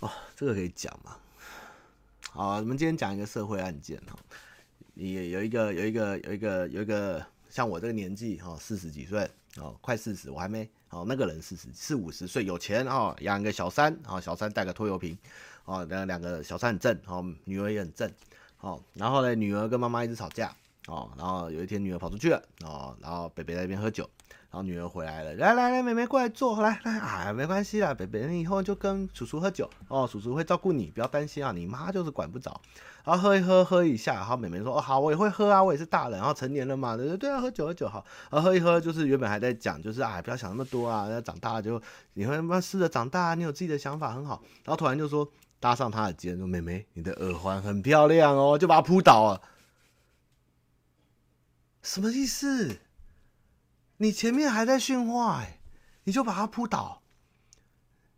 [0.00, 1.16] 哦，这个可以讲嘛？
[2.32, 4.18] 好，我们今天讲一个社会案件哈，
[4.94, 15.16] 也有一个有一个有一个有一个像我这个年纪哈，四十几岁哦，快四十，我还没哦，那个人四十四五十岁，有钱哦，养个小三啊，小三带个拖油瓶
[15.66, 18.12] 哦，两两个小三很正哦，女儿也很正
[18.58, 20.56] 哦，然后呢，女儿跟妈妈一直吵架
[20.90, 24.08] 哦，然后有一天女儿跑出去了哦，然后北北在那边喝酒。
[24.50, 32.60] 然后女儿回来了，来来来，妹妹过来坐，来来啊，没关系啦，北北，你以后就跟叔叔喝酒哦，叔叔会照顾你，不要担心啊，你妈就是管不着。
[33.04, 38.04] 然后喝一喝，喝一下，然后妹妹说，哦好，我也会喝啊，我也是大人，然后成年了嘛，对对对啊，喝酒喝酒好。
[38.28, 41.80] 然后喝一喝，就是原本还在讲，就是啊，不要想那么多啊，要长大了就
[42.14, 44.42] 你会慢慢试着长大，你有自己的想法很好。
[44.64, 45.30] 然后突然就说
[45.60, 49.40] 搭上她的肩，说妹妹，你的耳环很漂亮哦，就把她扑倒了。
[51.82, 52.78] 什么意思？
[53.96, 55.60] 你前面还在训话，哎，
[56.04, 57.02] 你就把他扑倒，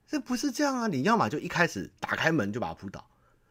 [0.06, 0.86] 这不是这样啊！
[0.86, 3.04] 你要么就一开始打开门就把他扑倒，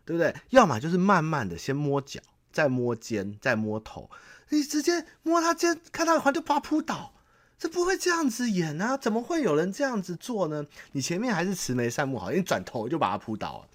[0.05, 0.35] 对不对？
[0.49, 4.09] 要么就是慢慢的先摸脚，再摸肩，再摸头，
[4.49, 7.13] 你直接摸他肩，看他的话就把他扑倒，
[7.57, 8.95] 这不会这样子演啊！
[8.95, 10.65] 怎么会有人这样子做呢？
[10.91, 13.67] 你前面还是慈眉善目好，你转头就把他扑倒了。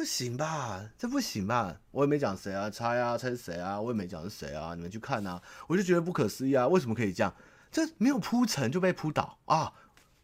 [0.00, 1.76] 不行吧，这不行吧？
[1.90, 3.78] 我也没讲谁啊，猜啊，猜谁啊？
[3.78, 5.42] 我也没讲是谁啊，你们去看啊！
[5.66, 7.30] 我就觉得不可思议啊，为什么可以这样？
[7.70, 9.70] 这没有铺陈就被扑倒啊！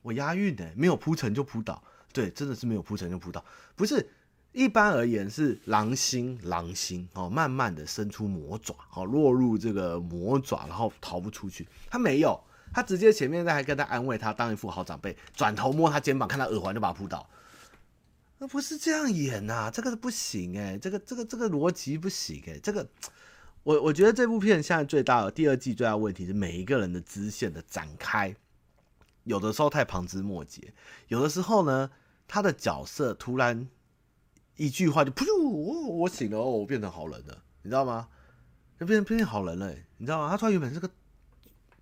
[0.00, 3.44] 我押韵的，没有铺陈就扑倒，对，真的是没有铺陈就扑倒。
[3.74, 4.08] 不是，
[4.52, 11.68] 一般而言是狼心，狼心哦，慢慢的伸出魔爪，哦，落入这个魔爪，然后逃不出去。
[11.90, 12.40] 他没有，
[12.72, 17.28] 他直接前面在还跟他安慰他，当一副好长辈，转头摸他肩膀，看他耳环就把他扑倒。
[18.38, 22.86] 那不是这样演呐，这个不行哎，这个这个这个逻辑不行哎，这个
[23.62, 28.36] 我我觉得这部片现在最大的第二季最大问题是每一个人的支线的展开，
[29.24, 30.74] 有的时候太旁枝末节，
[31.08, 31.90] 有的时候呢，
[32.28, 33.66] 他的角色突然
[34.56, 38.08] 一句话就噗，我我醒了，我变成好人了，你知道吗？
[38.78, 40.28] 就变成变成好人了，你知道吗？
[40.28, 40.90] 他突然原本是个，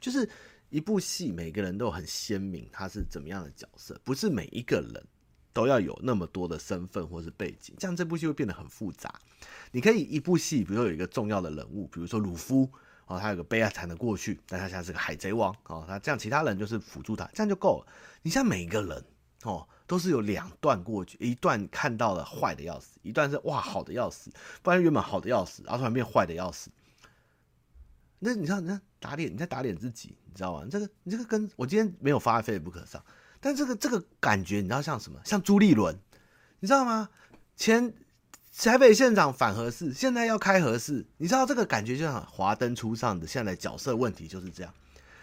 [0.00, 0.28] 就是
[0.70, 5.04] 一部戏，每个人都很鲜明，他是怎么样的角色，不是每一个人。
[5.54, 9.14] 都要有那么多的身份或是背景，这样这部戏会变得很复杂。
[9.70, 12.68] 你可以一部戏，比如说有一个重要的人物，比如说鲁夫
[13.06, 17.92] 哦，他有个悲惨的过去，但他现在是个海贼王哦，他这样其他人就是辅助他，这样就够了。
[18.22, 19.04] 你像每一个人
[19.44, 24.30] 哦，都是有两段过去，一段看到了坏的要死，一段是哇好的要死，
[24.62, 26.70] 不然原本好的要死，然后突然变坏的要死。
[28.18, 30.66] 那你知道，你在打脸，你在打脸自己，你知道吗？
[30.70, 33.04] 这个你这个跟我今天没有发在 Facebook 上。
[33.44, 35.20] 但这个这个感觉，你知道像什么？
[35.22, 36.00] 像朱立伦，
[36.60, 37.10] 你知道吗？
[37.54, 37.92] 前
[38.56, 44.72] 台北县长反核四，现在要开核四，你知道这个感觉就像华灯初上的现在角色问题就是这样。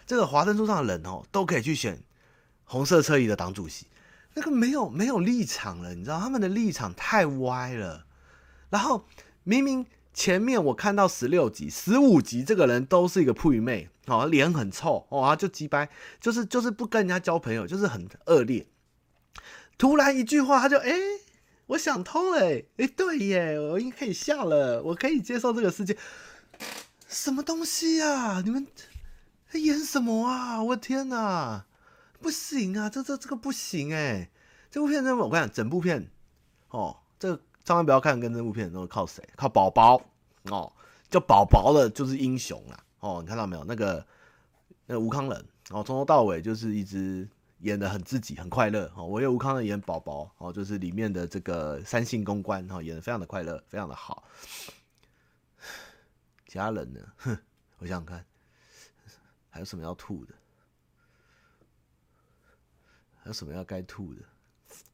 [0.06, 2.00] 这个华灯初上的人哦，都可以去选
[2.62, 3.88] 红色车衣的党主席，
[4.34, 8.06] 那个没有没有立场了，你知道他们的立场太歪了。
[8.70, 9.04] 然后
[9.42, 9.84] 明明。
[10.14, 15.88] 前面我看到十六集、十五集，这个人都是一个铺妹，哦，脸很臭，哦，就鸡掰，
[16.20, 18.66] 就是就是不跟人家交朋友，就是很恶劣。
[19.78, 20.92] 突然一句话，他就哎、
[21.68, 22.40] 我想通了，
[22.76, 25.96] 哎、对耶，我应该可以笑了，我可以接受这个世界。
[27.08, 28.42] 什么东西啊？
[28.44, 28.66] 你们
[29.50, 30.62] 在演什么啊？
[30.62, 31.64] 我天哪，
[32.20, 34.30] 不行啊，这这这个不行哎，
[34.70, 36.10] 这部片真的，我跟你讲，整部片，
[36.68, 37.42] 哦，这个。
[37.64, 39.22] 千万不要看跟这部片都是靠谁？
[39.36, 40.02] 靠宝宝
[40.44, 40.72] 哦，
[41.08, 43.64] 叫宝宝的就是英雄啦哦，你看到没有？
[43.64, 44.06] 那个
[44.86, 45.38] 那个吴康仁
[45.70, 47.28] 哦，从头到尾就是一直
[47.60, 49.06] 演的很自己，很快乐哦。
[49.06, 54.24] 我有吴康仁演宝宝哦，就是里面的这个三性公关哦，演的非常的快乐，非常的好。
[56.48, 57.00] 其他人呢？
[57.16, 57.38] 哼，
[57.78, 58.24] 我想想看，
[59.48, 60.34] 还有什么要吐的？
[63.22, 64.20] 还有什么要该吐的？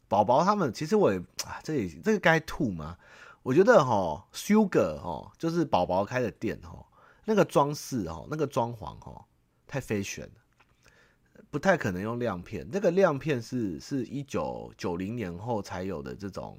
[0.08, 2.96] 宝宝他们其实我也啊，这里这个该吐吗？
[3.42, 6.84] 我觉得哈，Sugar 哈，就是宝宝开的店哈，
[7.24, 9.24] 那个装饰哈，那个装潢哈，
[9.66, 12.66] 太 fashion 了，不太可能用亮片。
[12.70, 16.58] 那个亮片是是一九九零年后才有的这种，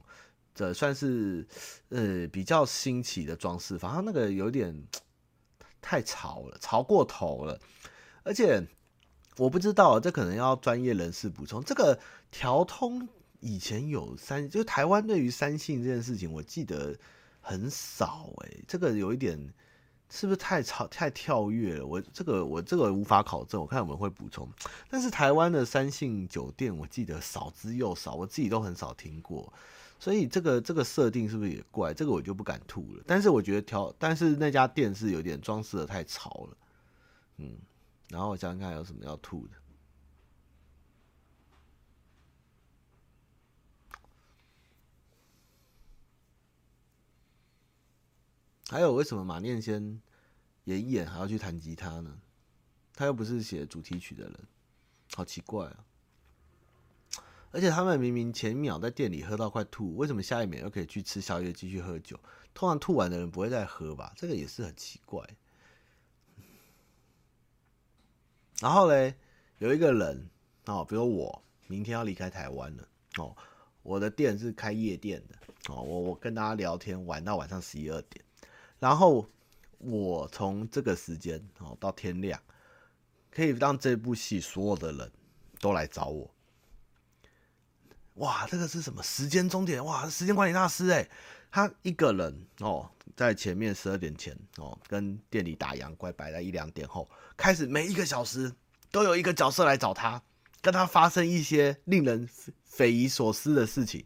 [0.56, 1.46] 这算是
[1.90, 4.84] 呃比较新奇的装饰，反正那个有点
[5.82, 7.60] 太潮了，潮过头了，
[8.24, 8.66] 而且
[9.38, 12.00] 我不知道，这可能要专业人士补充这个
[12.32, 13.10] 调通。
[13.40, 16.98] 以前有三，就台湾对于三性这件事情，我记得
[17.42, 19.38] 很少哎、这个有一点
[20.10, 21.86] 是不是太超太跳跃了？
[21.86, 24.48] 我这个我这个无法考证，我看我们会补充。
[24.90, 29.52] 但是台湾的三性酒店，我记得少之又少，我自己都很少听过，
[30.00, 31.94] 所以这个这个设定是不是也怪？
[31.94, 33.04] 这个我就不敢吐了。
[33.06, 36.58] 但是我觉得调，但是那家店是有点装饰的太潮了，
[37.38, 37.58] 嗯。
[38.10, 39.52] 然后我想想看有什么要吐的。
[48.70, 50.00] 还有为什么马念先
[50.66, 52.20] 演一演还要去弹吉他呢？
[52.94, 54.40] 他又不是写主题曲的人，
[55.16, 55.86] 好奇怪啊！
[57.52, 62.20] 而且他们明明前一秒在店里喝到快吐，为什么下一秒又可以去吃宵夜继续喝酒？
[62.54, 64.14] 通常吐完的人不会再喝吧？
[64.16, 65.28] 这个也是很奇怪。
[68.60, 69.16] 然后嘞，
[69.58, 70.30] 有一个人
[70.66, 73.36] 哦，比如我明天要离开台湾了哦，
[73.82, 75.36] 我的店是开夜店的
[75.74, 78.24] 哦，我我跟大家聊天玩到晚上十一二点，
[78.80, 79.30] 然后
[79.78, 82.42] 我从这个时间哦到天亮。
[83.32, 85.12] 可以让这部戏所有的人
[85.62, 86.34] 都来找我，
[88.16, 89.86] 哇，这个是什么时间终点？
[89.86, 91.08] 哇，时间管理大师哎，
[91.52, 97.08] 他一个人哦，在前面十二点前哦，跟店里打烊，乖摆在一两点后
[97.38, 98.52] 开始，每一个小时
[98.90, 100.20] 都有一个角色来找他，
[100.60, 102.28] 跟他发生一些令人
[102.66, 104.04] 匪夷所思的事情。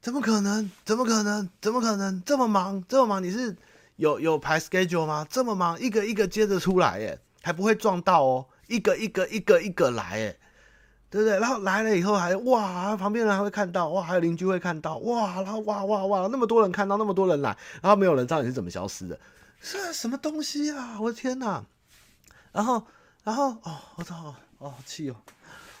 [0.00, 0.70] 怎么可能？
[0.84, 1.48] 怎么可能？
[1.60, 2.22] 怎么可能？
[2.24, 3.56] 这么忙，这么忙，你是
[3.96, 5.26] 有有排 schedule 吗？
[5.28, 7.20] 这么忙，一个一个接着出来耶。
[7.42, 10.36] 还不会撞到哦，一个一个一个一个来，哎，
[11.08, 11.38] 对不对？
[11.38, 19.18] 然后来了以后还哇，旁边人还会看到哇，还有邻居会看到哇，然后哇哇哇，那么多人看到，那么多人来，然后没有人知道你是怎么消失的，
[19.62, 20.98] 是什么东西啊？
[21.00, 21.64] 我的天哪！
[22.52, 22.86] 然后，
[23.24, 25.16] 然后哦，我操，哦，气哦，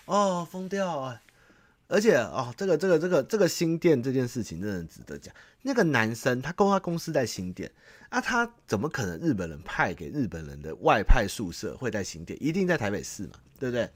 [0.06, 1.20] 哦，疯掉啊！
[1.90, 5.34] 而且哦，这个这个这个这个新店这件事情真的值得讲。
[5.62, 7.70] 那个男生他公他公司在新店，
[8.08, 12.38] 啊，他怎么可能日本人派给日本人的外派宿舍会在新店？
[12.40, 13.90] 一定在台北市嘛，对不对？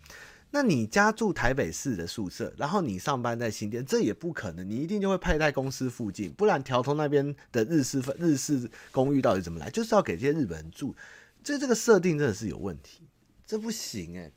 [0.50, 9.70] 那你家住台北市的宿舍，然后你上班在新店，这也不可能，你一定就会派在公司附近，不然条通那边的日式日式公寓到底怎么来？
[9.70, 10.94] 就是要给这些日本人住，
[11.42, 13.02] 这这个设定真的是有问题，
[13.46, 14.32] 这不行哎、欸。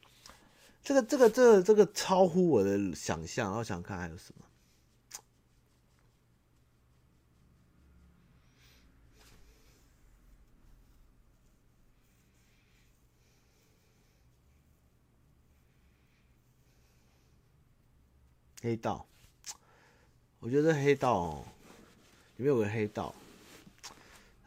[0.87, 4.45] 这个这个这个这个超乎我的想象，我想看还有什么？
[18.61, 19.05] 黑道，
[20.39, 21.45] 我觉得黑道哦，
[22.37, 23.13] 里面有个黑道，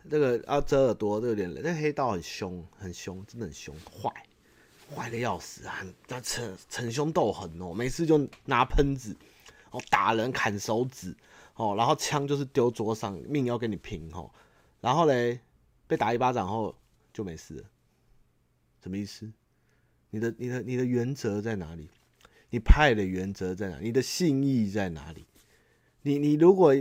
[0.08, 1.62] 这个要遮耳朵，这有点冷。
[1.62, 4.29] 那黑道很凶，很凶，真的很凶，坏。
[4.94, 5.84] 坏的要死啊！
[6.08, 9.16] 那逞逞凶斗狠哦，每次就拿喷子
[9.70, 11.16] 哦打人、砍手指
[11.54, 14.30] 哦，然后枪就是丢桌上，命要跟你拼哦。
[14.80, 15.40] 然后嘞，
[15.86, 16.74] 被打一巴掌后
[17.12, 17.64] 就没事了，
[18.82, 19.30] 什么意思？
[20.10, 21.88] 你的、你的、你的原则在哪里？
[22.50, 23.78] 你派的原则在哪？
[23.78, 25.24] 你的信义在哪里？
[26.02, 26.74] 你、你如果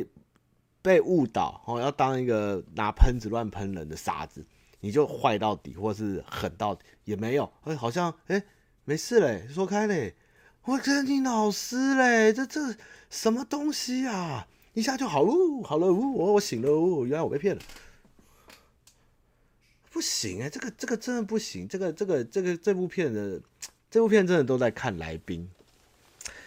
[0.82, 4.45] 被误导哦，要当一个拿喷子乱喷人的傻子。
[4.82, 8.42] 你就坏到底，或是狠到底也没有，哎，好像哎，
[8.86, 10.16] 没事嘞，说开嘞，
[10.64, 12.76] 我跟你老师嘞，这这
[13.10, 14.48] 什么东西啊？
[14.74, 17.62] 一下就好喽，好了，我我醒了，原来我被骗了，
[19.92, 23.42] 不行哎，这个这个真的不行，这个这个这个这部片的
[23.92, 25.50] 这部片真的都在看来宾，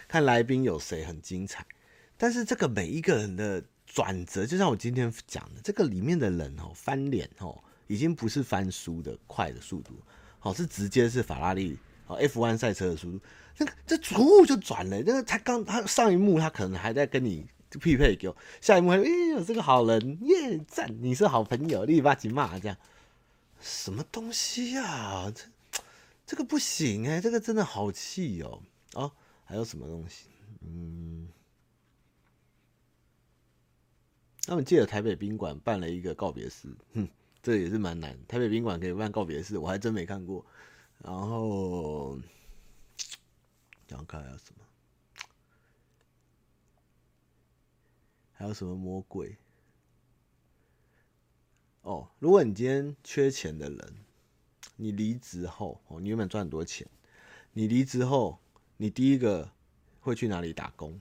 [0.07, 1.65] 看来宾有谁很精彩，
[2.17, 7.63] 但是这个每一个人的转折，就像我今天讲的，这个里面的人哦，翻脸哦。
[7.87, 9.93] 已经不是翻书的快的速度，
[10.39, 11.77] 好，是直接是法拉利
[12.07, 13.19] 哦 F1 赛车的速度。
[13.57, 17.45] 那个这呜就转了，那个他刚他上一幕他可能还在跟你
[17.79, 22.77] 匹配给我，下一幕哎呦这个好人耶赞，你是好朋友，立马去骂这样，
[23.61, 25.31] 什么东西呀、啊？
[25.33, 25.43] 这
[26.25, 28.61] 这个不行哎、欸，这个真的好气哦
[28.93, 29.11] 哦，
[29.43, 30.25] 还有什么东西？
[30.61, 31.27] 嗯，
[34.47, 37.07] 他们借了台北宾馆办了一个告别式，哼。
[37.43, 40.45] 这也是蛮难，台北宾馆可以办告别式，我还真没看过。
[40.99, 42.17] 然后，
[43.89, 44.63] 想看还有什么？
[48.31, 49.35] 还有什么魔鬼？
[51.81, 53.93] 哦，如果你今天缺钱的人，
[54.77, 56.87] 你离职后哦，你原本赚很多钱，
[57.51, 58.39] 你离职后，
[58.77, 59.51] 你第一个
[59.99, 60.97] 会去哪里打工？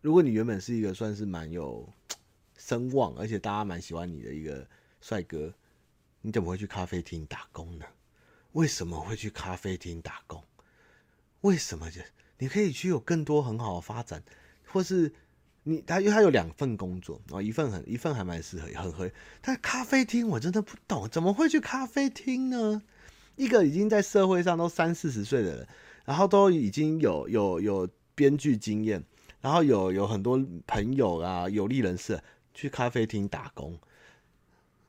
[0.00, 1.88] 如果你原本是一个算是蛮有。
[2.68, 4.68] 声望，而且大家蛮喜欢你的一个
[5.00, 5.54] 帅哥，
[6.20, 7.86] 你怎么会去咖啡厅打工呢？
[8.52, 10.44] 为什么会去咖啡厅打工？
[11.40, 11.90] 为什么？
[11.90, 12.02] 就
[12.36, 14.22] 你可以去有更多很好的发展，
[14.66, 15.10] 或是
[15.62, 19.10] 你他因为他有两份工作哦，一份很一份还蛮适合，很合。
[19.40, 22.82] 但咖啡厅我真的不懂，怎么会去咖啡厅呢？
[23.36, 25.68] 一个已经在社会上都三四十岁的人，
[26.04, 29.02] 然后都已经有有有编剧经验，
[29.40, 32.20] 然后有有很多朋友啊，有利人士。
[32.58, 33.78] 去咖啡厅打工？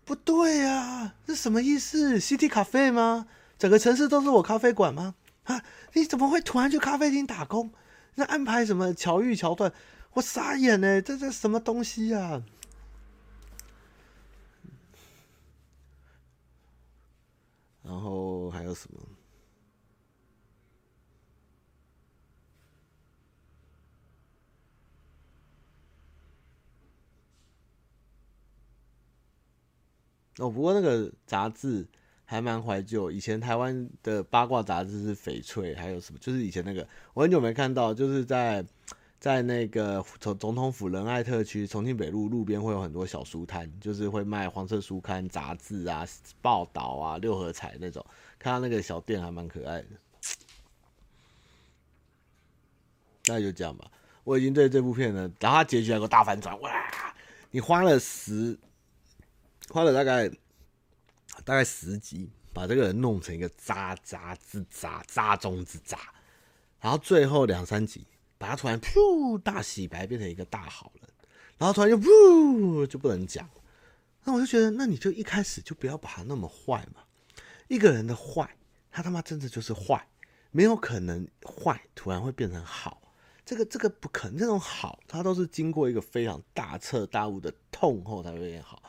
[0.03, 3.27] 不对呀，这什么意思？CT 咖啡吗？
[3.59, 5.13] 整个城市都是我咖啡馆吗？
[5.43, 5.63] 啊，
[5.93, 7.71] 你怎么会突然去咖啡厅打工？
[8.15, 9.71] 那安排什么桥遇桥段？
[10.13, 12.41] 我傻眼呢，这这什么东西呀？
[17.83, 18.99] 然后还有什么？
[30.39, 31.85] 哦，不过那个杂志
[32.23, 33.11] 还蛮怀旧。
[33.11, 36.19] 以前台湾的八卦杂志是翡翠，还有什么？
[36.21, 38.65] 就是以前那个，我很久没看到，就是在
[39.19, 46.07] 在那个总总统府仁爱特区重庆北路路边会有很多小书摊，就是会卖黄色书刊、杂志啊、
[46.41, 48.05] 报道啊、六合彩那种。
[48.37, 49.87] 看到那个小店还蛮可爱的。
[53.25, 53.91] 那就这样吧。
[54.23, 56.71] 我已经对这部片呢，然后它结局还有个大反转，哇！
[57.51, 58.57] 你花了十。
[59.69, 60.27] 花了大概
[61.45, 65.97] 大概十集，把这个人弄成一个渣渣之渣，渣中之渣，
[66.79, 68.05] 然后最后两三集，
[68.37, 71.09] 把他突然噗大洗白，变成一个大好人，
[71.57, 73.47] 然后突然就噗就不能讲，
[74.23, 77.03] 那我就觉得，那你就一开始就不要把他那么坏嘛。
[77.67, 78.57] 一个人的坏，
[78.91, 80.07] 他他妈真的就是坏，
[80.49, 82.99] 没有可能坏突然会变成好，
[83.45, 88.81] 这个这个不可能，这种好，他都是经过一个非常大彻大悟的痛后才会变好。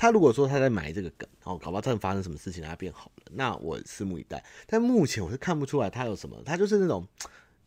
[0.00, 4.42] 他如果说他在埋这个梗，哦，搞不好真的发生什么事情他变好了，那我拭目以待。
[4.66, 7.06] 但目前我是看不出来他有什么，他就是那种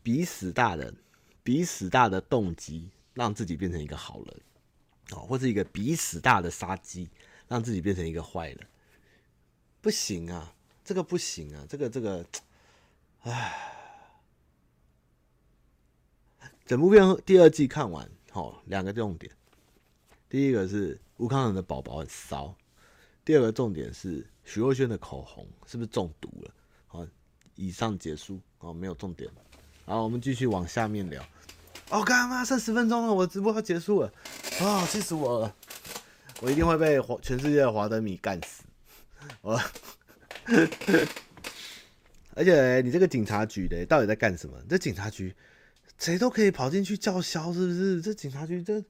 [0.02, 0.92] 比死大的、
[1.44, 4.40] 比死大的动机，让自己变成一个好人，
[5.12, 7.08] 哦，或是一个比死大的杀机，
[7.46, 8.58] 让自己变成一个坏人，
[9.80, 10.52] 不行啊，
[10.84, 12.26] 这个不行啊，这个这个，
[13.20, 13.54] 唉，
[16.66, 19.32] 整部片第二季看完，哦，两个重点，
[20.28, 21.00] 第一个是。
[21.16, 22.54] 吴康仁的宝宝很骚。
[23.24, 26.50] 第二个重点是徐若瑄的口红是不是中毒了？
[26.86, 27.06] 好，
[27.54, 28.40] 以上结束。
[28.58, 29.30] 哦，没有重点。
[29.86, 31.24] 好，我们继续往下面聊。
[31.90, 32.44] 哦，干嘛？
[32.44, 34.08] 剩十分钟了，我直播要结束了。
[34.60, 35.56] 啊、哦，气死我了！
[36.40, 38.64] 我一定会被华全世界的华德米干死。
[39.40, 39.60] 我，
[42.34, 44.58] 而且你这个警察局的到底在干什么？
[44.68, 45.34] 这警察局
[45.96, 48.02] 谁都可以跑进去叫嚣，是不是？
[48.02, 48.82] 这警察局这。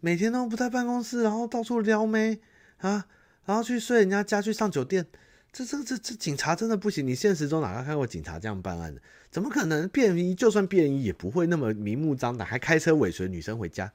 [0.00, 2.38] 每天都不在办公室，然后到处撩妹
[2.78, 3.06] 啊，
[3.44, 5.04] 然后去睡人家家，去上酒店，
[5.52, 7.04] 这这这这警察真的不行！
[7.04, 9.00] 你现实中哪个看过警察这样办案的？
[9.30, 9.88] 怎么可能？
[9.88, 13.92] 便衣就算便衣也不会那么明目张胆，还开车尾随女生回家。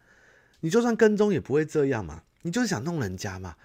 [0.60, 3.56] 你就算跟踪也不会这样嘛，你就是想弄人家嘛。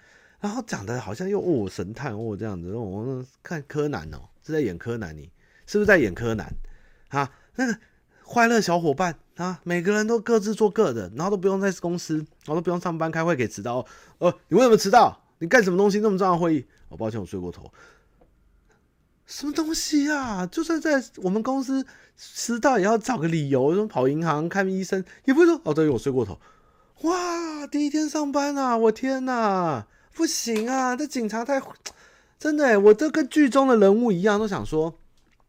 [0.40, 5.28] 然后讲的好像又哦神探哦这样子，我看柯南哦，是在演柯南，你
[5.66, 6.54] 是不是在演柯南
[7.08, 7.32] 啊？
[7.56, 7.78] 那个。
[8.28, 13.86] 快乐小伙伴啊，每个人都各自做各的，然后都不用在公司，然后都不用上班开会给迟到。
[14.18, 15.18] 呃，你为什么迟到？
[15.38, 16.66] 你干什么东西那么重要会议？
[16.90, 17.72] 哦，抱歉，我睡过头。
[19.24, 20.46] 什么东西啊？
[20.46, 21.86] 就算在我们公司
[22.18, 26.38] 迟到也要找个理由，说跑银行、看医生，也不会说哦，对，我睡过头。
[27.04, 31.62] 哇，第一天上班啊，我天哪，不行啊，这警察太
[32.38, 34.98] 真的，我这跟剧中的人物一样，都想说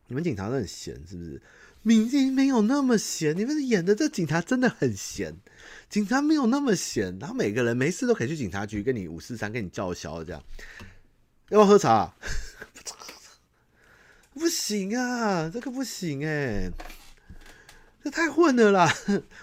[0.07, 1.41] 你们警察都很闲，是不是？
[1.81, 5.37] 明明没有那么闲，你们演的这警察真的很闲。
[5.89, 10.43] 警察没有那么闲，然后每个人没事都可以去警察局跟你五四三跟你叫嚣这样。
[11.49, 12.15] 要不要喝茶啊？
[14.33, 16.69] 不行啊，这个不行哎，
[18.03, 18.93] 这太混了啦！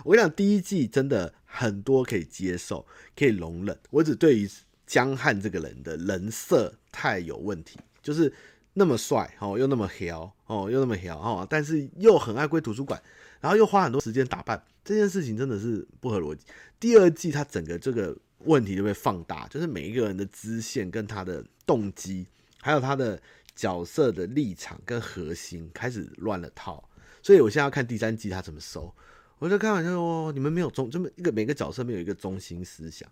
[0.05, 3.77] 我跟你讲，第一季真的很多可以接受，可以容忍。
[3.91, 4.49] 我只对于
[4.87, 8.33] 江汉这个人的人设太有问题，就是。
[8.79, 13.03] 那么帅哦，又那么骚哦，又那么骚哦，但是又很爱归图书馆，
[13.41, 16.45] 然后又花很多时间打扮，这件事情真的是不合逻辑。
[16.79, 22.27] 第二季他整个这个问题就被放大，就是每一个人的支线跟他的动机，
[22.61, 23.19] 还有他的
[23.55, 26.87] 角色的立场跟核心开始乱了套。
[27.23, 28.95] 所以我现在要看第三季他怎么收。
[29.39, 33.09] 我就开玩笑说，你们没有中这么一个每个角色没有一个中心思想，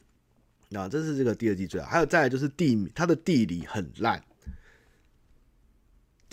[0.75, 1.87] 啊，这是这个第二季最好。
[1.87, 4.23] 还有再来就是地，他的地理很烂。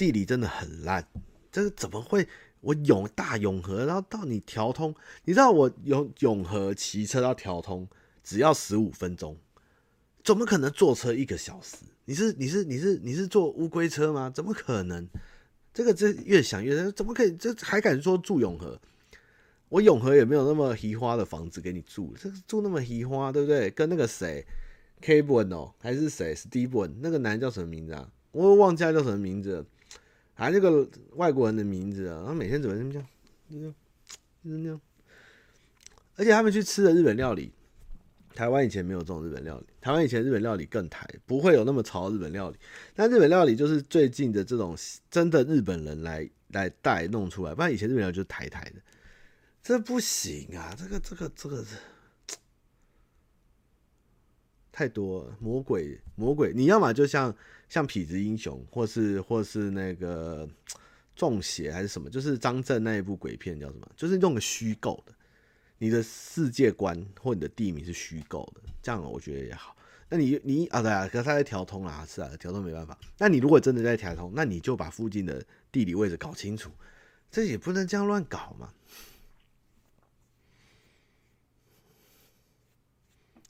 [0.02, 1.06] 地理真的很烂，
[1.52, 2.28] 这个怎么会？
[2.62, 4.96] 我永大永和，然后到你条通，
[5.26, 7.88] 你知道我永永和骑车到条通
[8.24, 9.38] 只要十五分钟，
[10.24, 11.76] 怎么可能坐车一个小时？
[12.06, 14.28] 你是你是你是你是坐乌龟车吗？
[14.34, 15.08] 怎么可能？
[15.72, 17.36] 这个这越想越怎么可以？
[17.36, 18.82] 这还敢说住永和？
[19.70, 23.70] 我永和也没有那么奇花的房子给你住，这住那么奇花，对不对？
[23.70, 24.44] 跟那个谁
[25.00, 28.10] ，Kevin 哦，还是谁，Steven 那个男叫什么名字啊？
[28.32, 29.66] 我忘记他叫什么名字了。
[30.42, 33.00] 还这个外国人的名字啊，然后每天怎么这么叫，
[33.48, 33.72] 就是
[34.42, 34.82] 那样。
[36.16, 37.54] 而且他们去吃的日本料理，
[38.34, 39.68] 台湾以前没有这种日本料理。
[39.80, 42.58] 台湾以前日本料理更台，不会有那么潮日本料理。
[42.96, 44.76] 但日本料理就是最近的这种
[45.12, 48.82] 真的日本人来来带弄出来，不然以前日本料理就是台台的。
[49.62, 51.76] 这不行啊，这个这个这个是
[54.72, 57.38] 太多了魔鬼魔鬼，你要么就像。
[57.72, 60.46] 像痞子英雄，或是或是那个
[61.16, 63.90] 中邪还是什么，就是张震那一部鬼片叫什么？
[63.96, 65.14] 就是用个虚构的，
[65.78, 69.74] 你的世界观或你的地名是虚构的，这样我觉得也好。
[70.10, 73.00] 那你你啊对啊，可是他在调通啊，是啊，调通没办法。
[73.18, 75.42] 那你如果真的在调通，那你就把附近的
[75.72, 76.70] 地理位置搞清楚，
[77.32, 78.74] 这也不能这样乱搞嘛。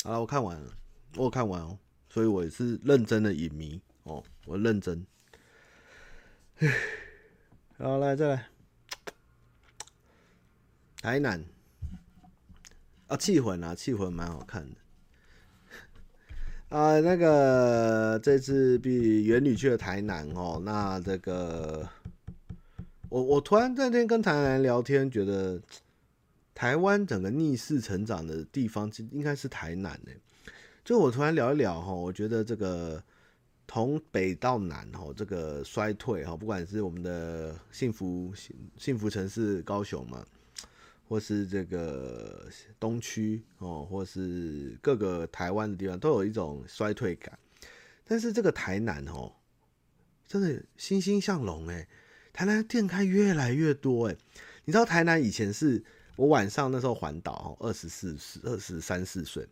[0.03, 0.77] 好了，我看完了，
[1.15, 5.05] 我看完哦，所以我也是认真的影迷哦，我认真。
[7.77, 8.47] 好，来再来，
[11.01, 11.43] 台南
[13.07, 14.77] 啊，气魂啊，气魂蛮好看的
[16.69, 16.99] 啊。
[16.99, 21.89] 那个这次比元旅去了台南哦，那这个
[23.09, 25.61] 我我突然那天跟台南聊天，觉得。
[26.53, 30.11] 台湾整个逆势成长的地方，应该是台南呢。
[30.83, 33.03] 就我突然聊一聊哈，我觉得这个
[33.73, 38.33] 从北到南哦，这个衰退哈，不管是我们的幸福
[38.77, 40.25] 幸福城市高雄嘛，
[41.07, 47.39] 或是这个东区哦，或是各个台湾的地方，都有一种衰退感。
[48.03, 49.31] 但是这个台南哦，
[50.27, 51.87] 真的欣欣向荣哎，
[52.33, 54.17] 台南店开越来越多哎。
[54.65, 55.81] 你知道台南以前是？
[56.17, 59.47] 我晚上那时候环岛，哦二十四、二十三四岁，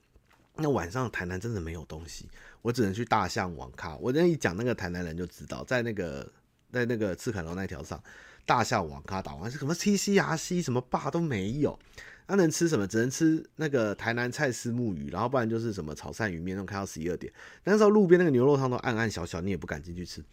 [0.55, 2.27] 那晚上台南真的没有东西，
[2.61, 3.95] 我只能去大象网咖。
[3.97, 6.29] 我这一讲，那个台南人就知道，在那个
[6.71, 8.01] 在那个赤崁楼那条上，
[8.45, 11.79] 大象网咖打完是什么 TCRC 什么霸都没有，
[12.27, 12.85] 那能吃什么？
[12.85, 17.31] 只能吃那个台南菜丝木鱼，然后不然就是什么炒鳝鱼面，那种开到十一二点。
[17.63, 20.23] 那时候路边那个牛肉汤都暗暗小小，你也不敢进去吃。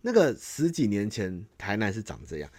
[0.00, 2.50] 那个十几年前台南是长这样。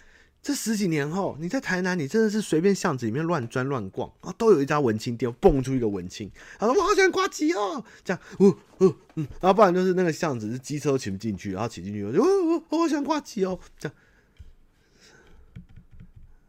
[0.42, 13.96] 这十几年后，你在台南，你真的是随便巷子里面乱钻乱逛啊，都有一家文青店，蹦出一个文青，他说我好喜欢呱吉哦，这样，哦哦嗯，然后不然就是那个巷子是机车骑不进去，然后骑进去，我就哦哦，我好喜欢呱吉哦，这样。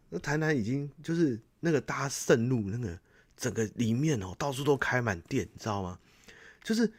[0.09, 2.97] 那台南已经就是那个大家盛怒那个
[3.35, 5.99] 整个里面哦，到处都开满店，你知道吗？
[6.63, 6.89] 就是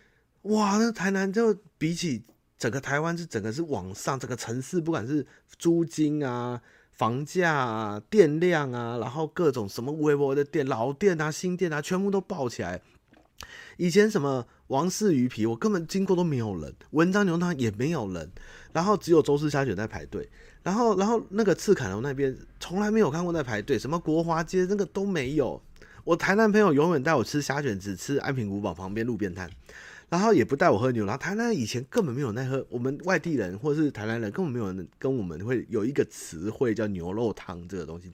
[0.42, 2.22] 哇，那台南就比起
[2.58, 5.26] 整个台湾是整个是往上，整个城市不管是
[5.58, 6.60] 租金啊。
[7.02, 12.80] 房价啊，电量啊，然后各种什么微博的店、老店啊、新店啊，全部都爆起来。
[13.76, 18.30] 以前什么王氏鱼皮，我根本经过都没有人；文章牛汤也没有人，
[18.72, 20.30] 然后只有周氏虾卷在排队。
[20.62, 25.60] 然后，然后那个赤坎楼那边从来没有看过在排队，什么国华街那个都没有。
[26.04, 29.50] 我台南朋友永远带我吃虾卷，只吃安平古堡旁边路边摊。
[30.12, 38.12] 然后也不带我喝牛，然后台南以前根本没有在喝，我们外地人或者是台南人根本没有人跟我们会有一个词汇叫牛肉汤这个东西，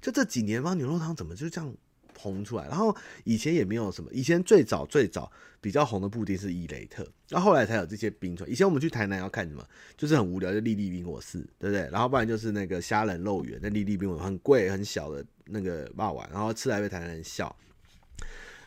[0.00, 1.74] 就这几年吧，牛肉汤怎么就这样
[2.16, 2.68] 红出来？
[2.68, 5.28] 然后以前也没有什么，以前最早最早
[5.60, 8.48] 比较红的布丁是伊蕾特，然后后来才有这些冰川。
[8.48, 11.80] 以前我们去台南要看什么，就是很无聊，就粒粒冰我是对不对？
[11.90, 17.48] 然后不然就是那个虾仁肉圆，那粒粒冰果很贵很小的那个霸碗，然后吃来被台南人笑。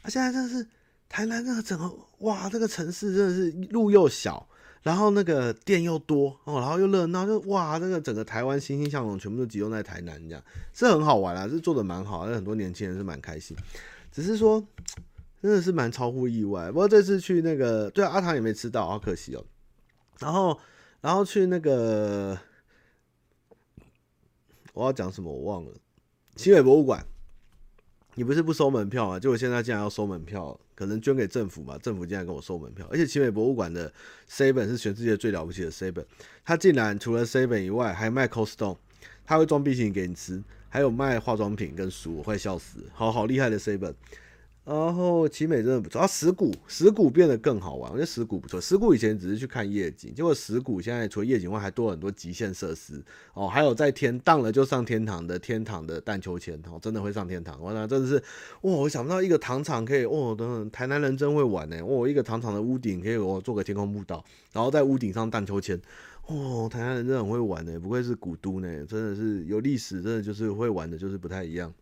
[0.01, 0.67] 啊，现在真的是。
[1.09, 4.47] 台南那个整个哇，这个城市真的是路又小，
[4.81, 10.43] 然后那个店又多哦，然后又热闹，就哇，那个整个台湾欣欣向荣，全部都集中在台南，这样
[10.73, 13.55] 是很好玩啊，是做的蛮好，很多年轻人是蛮开心，
[14.11, 14.65] 只是说
[15.41, 16.71] 真的是蛮超乎意外。
[16.71, 19.45] 不过这次去那个，对啊，阿唐也没吃到，好可惜哦。
[20.19, 20.57] 然后，
[21.01, 22.39] 然后去那个，
[24.73, 25.71] 我要讲什么我忘了，
[26.35, 27.05] 奇美博物馆。
[28.15, 29.19] 你不是不收门票啊？
[29.19, 31.78] 结果现在竟然要收门票，可能捐给政府吧？
[31.82, 33.91] 政府竟然跟我收门票，而且奇美博物馆的
[34.30, 36.05] seven 是全世界最了不起的 seven，
[36.43, 38.78] 它竟然除了 seven 以外，还卖 Cold Stone，
[39.26, 43.93] 它会装冰淇淋给你吃，还有卖化妆品跟书，我快笑死，好好厉害的 seven。
[44.66, 48.61] 然后奇美真的不错啊，石鼓石鼓变得更好玩，我觉得石鼓不错。
[48.61, 53.03] 石鼓以前只是去看夜景，结果石鼓现在除了夜景外，还多了很多极限设施
[53.34, 57.61] 哦，还有在天荡了就上天堂的天堂的荡秋千哦，真的会上天堂。
[57.61, 58.16] 我讲真的是
[58.61, 61.78] 哇，我想不到一个糖厂可以哦，等等，台南人真会玩呢。
[61.86, 65.78] 哦，一个糖厂的屋顶可以我做个天空步道，然后在屋顶上荡秋千。
[66.28, 71.74] 哦，台南人真的很会玩呢，不愧是古都呢，真的是有历史，真的就是会玩的，就是不太一样。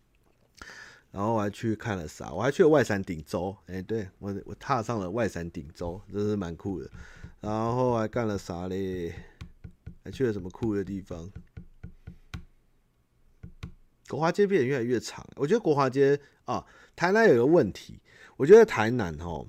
[1.12, 2.32] 然后我还去看了啥？
[2.32, 6.90] 我还去了外山顶洲，哎、欸，对我我踏上了外山顶洲，真是蛮酷的。
[7.42, 9.14] 然后还干了啥嘞？
[10.04, 11.30] 还去了什么酷的地方？
[14.08, 15.26] 国华街变得越来越长。
[15.36, 18.00] 我觉得国华街啊，台南有一个问题，
[18.38, 19.46] 我觉得台南哦。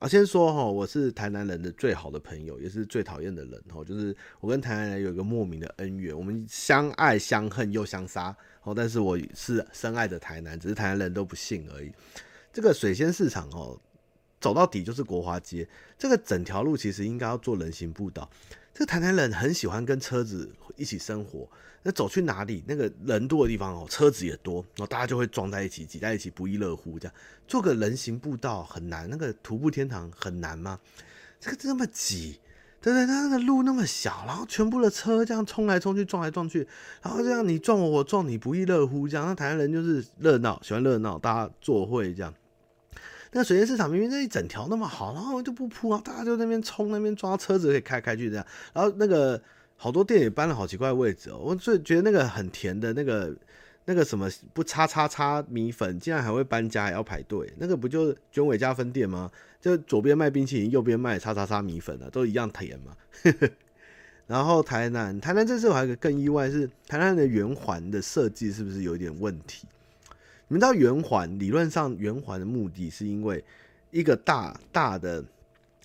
[0.00, 3.84] 啊，先说哈，我是台南人的最好的朋友，也是最讨厌的人哈。
[3.84, 8.34] 就是我跟台南人有一个莫名的恩怨，我们相爱相恨又相杀。
[8.62, 11.92] 哦，但是我是深爱的台南，只是台南人都不信而已。
[12.50, 13.78] 这个水仙市场哦，
[14.40, 15.68] 走到底就是国华街。
[15.98, 18.30] 这个整条路其实应该要做人行步道。
[18.72, 21.46] 这个台南人很喜欢跟车子一起生活，
[21.82, 26.98] 那走去哪里，那个人多的地方哦，车子也多，然后大家就会撞在一起，挤在一起，不亦乐乎。
[26.98, 27.14] 这样
[27.46, 30.78] 做个人行步道很难，那个徒步天堂很难吗？
[31.38, 32.40] 这个这么挤。
[32.82, 36.66] 对不对，他那个路那么小，然后全部的车这样冲来冲去，撞来撞去，
[37.02, 39.06] 然后这样你撞我，我撞你，不亦乐乎。
[39.06, 42.32] 这样，那台湾人就是热闹，喜欢热闹，大家作会这样。
[43.32, 48.46] 那个水源市场明明那一整条那么好，然后就不铺啊，大家就那边冲，那边抓，车子可以开开去这样。
[48.72, 49.38] 然后那个
[49.80, 53.34] 好多店也搬了好奇怪的位置哦，我最觉得那个很甜的那个。
[53.86, 57.52] 那个什么不叉叉叉米粉，竟然还会搬家，还要排队？
[57.56, 59.28] 那个不就是卷尾家分店吗？
[59.60, 62.94] 就左边卖冰淇淋，右边卖叉叉叉米粉啊，都一样甜嘛。
[64.28, 69.66] 然后台南，台南这次我还有个更意外是，台南的圆环的设计是不是有点问题？
[70.46, 73.42] 你们知道圆环理论上圆环的目的是因为
[73.90, 75.24] 一个大大的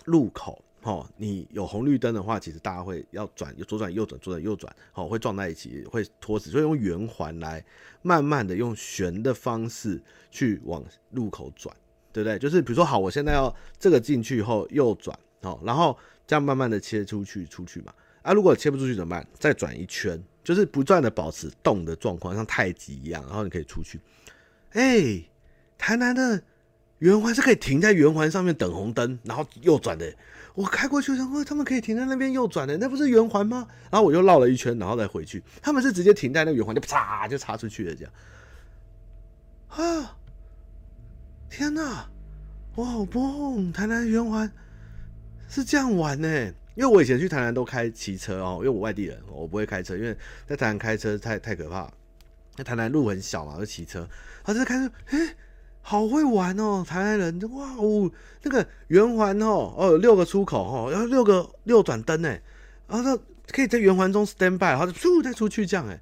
[0.03, 0.61] 路口。
[0.85, 7.65] 哦，你有红绿灯的话，其实大家会要转，左转右转，左转右转，哦，会撞在一起，会拖死，所以用圆环来
[8.03, 11.75] 慢慢的用旋的方式去往路口转，
[12.13, 12.37] 对不对？
[12.37, 17.91] 就是比如说，好，我现在要这个进去以后右转，哦，然后这样慢慢的切出去，出去嘛。
[18.21, 19.27] 啊，如果切不出去怎么办？
[19.33, 23.99] 再转一圈，就是不断的保持动的状况，像太极一样，然后你可以出去。
[24.73, 25.19] 哎、
[25.79, 26.43] 台南的
[26.99, 30.13] 圆环是可以停在圆环上面等红灯，然后右转的。
[30.53, 33.67] 我开过去，然后他们可以停在那边右转的，那不是圆环吗？
[33.91, 35.43] 然后我又绕了一圈，然后再回去。
[35.61, 38.13] 他们是直接停在那圆环，就啪就插出去了，这样。
[39.67, 40.15] 啊！
[41.49, 42.09] 天哪！
[42.75, 43.73] 哇，好棒！
[43.73, 44.49] 台南圆环
[45.49, 46.27] 是这样玩呢？
[46.75, 50.15] 因为我以前去台南都开骑车哦，因为我外地人，我不会开车，因为
[50.47, 51.91] 在台南开车太太可怕。
[52.55, 54.07] 那台南路很小嘛，就骑车。
[54.41, 55.35] 他这开车，哎。
[55.87, 58.11] 好会玩哦，台湾人哇哦，
[58.41, 62.35] 那个圆环哦，哦有六个出口哦，然后六个六转灯呢，
[62.87, 63.15] 然后
[63.49, 66.01] 可以在圆环中 stand by，然后就咻再出去这样哎，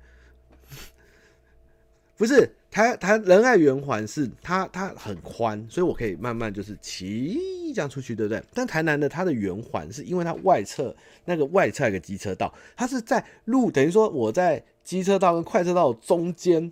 [2.15, 8.41] 不是台台仁爱圆环是它它很宽，所以我可以慢慢就是骑这样出去，对不对？
[8.53, 16.71] 但台南的它的圆环是因为它外侧那个外侧有个机车道，它是在路等于说我在机车道跟快车道中间。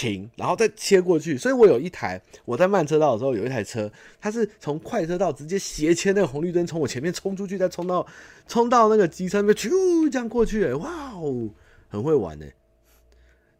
[0.00, 8.06] 停，然后再切过去，所以我有一台，我在慢车道的时候有一台车，它是从快车道直接斜切那个红绿灯，从我前面冲出去，再冲到
[8.48, 11.50] 冲到那个机车那边，咻这样过去，哇哦，
[11.88, 12.46] 很会玩呢。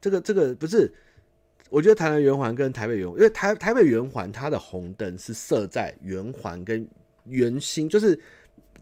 [0.01, 0.91] 这个这个不是，
[1.69, 6.89] 我觉得台南圆环跟台北圆，因为台台北圆环它的红灯是设在圆环跟
[7.27, 8.19] 圆心，就是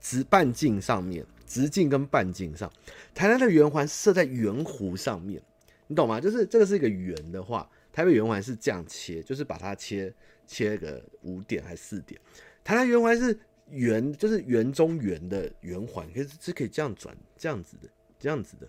[0.00, 2.70] 直半径上面，直径跟半径上，
[3.12, 5.42] 台南的圆环设在圆弧上面。
[5.88, 6.20] 你懂吗？
[6.20, 10.14] 就是这个是一个圆的话，台北圆环是这样切，就是把它切
[10.46, 12.20] 切个五点还是四点。
[12.62, 13.36] 台南圆环是
[13.70, 18.68] 圆，就是圆中圆的圆环，可是是可以这样转，这样子的，这样子的。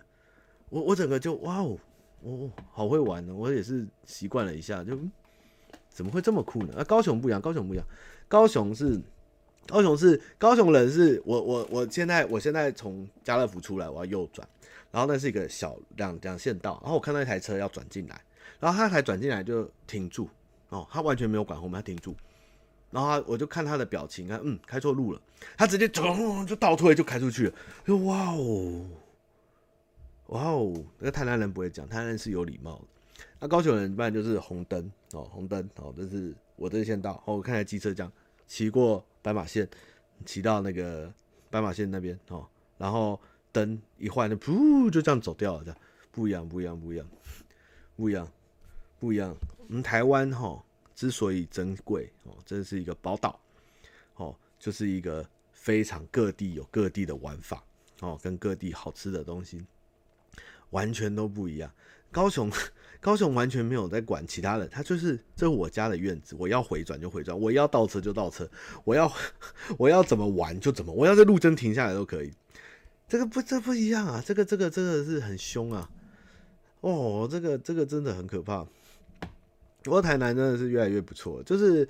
[0.70, 1.78] 我我整个就哇哦，
[2.22, 3.34] 哦，好会玩呢！
[3.34, 4.98] 我也是习惯了一下，就
[5.90, 6.74] 怎么会这么酷呢？
[6.78, 7.86] 啊，高雄不一样，高雄不一样，
[8.28, 8.98] 高雄是
[9.66, 14.48] 高雄是高雄人是我我我现在我现在从家乐福出来，我要右转。
[14.90, 18.20] 然后那是一个小两两线道，然后我看到一台车要转进来，
[18.58, 20.28] 然后他才转进来就停住，
[20.68, 22.12] 哦，他完全没有管后面，他停住，
[22.90, 25.22] 然后我就看他的表情，看，嗯，开错路了，
[25.56, 27.54] 他直接咚就倒退就开出去了，
[27.86, 28.84] 就哇哦，
[30.26, 38.12] 哇哦，那个台南人不会讲，台南人是有礼貌的，那高雄人一般就是红灯哦，红灯哦，这是我这线道，哦，我看台机车这样
[38.48, 39.68] 骑过斑马线，
[40.26, 41.12] 骑到那个
[41.48, 42.44] 斑马线那边哦，
[42.76, 43.20] 然后。
[43.52, 45.64] 灯一换，就噗，就这样走掉了。
[45.64, 45.78] 这样
[46.12, 47.06] 不一样，不一样，不一样，
[47.96, 48.28] 不一样，
[48.98, 49.36] 不一样。
[49.68, 50.62] 我们台湾哈
[50.94, 53.38] 之所以珍贵哦，真是一个宝岛
[54.16, 57.62] 哦，就是一个非常各地有各地的玩法
[58.00, 59.64] 哦，跟各地好吃的东西
[60.70, 61.70] 完全都不一样。
[62.10, 62.50] 高雄，
[63.00, 68.50] 高雄完全没有在管其他的，他就是这是我家的院子，我要回转就回转，我要倒车就倒车，
[68.84, 69.10] 我要
[69.78, 72.32] 我要怎么玩就怎么，我要在路灯停下来都可以。
[73.10, 74.22] 这个不，这不一样啊！
[74.24, 75.90] 这个，这个，真的是很凶啊！
[76.80, 78.64] 哦，这个，这个真的很可怕。
[79.82, 81.88] 不过台南真的是越来越不错，就是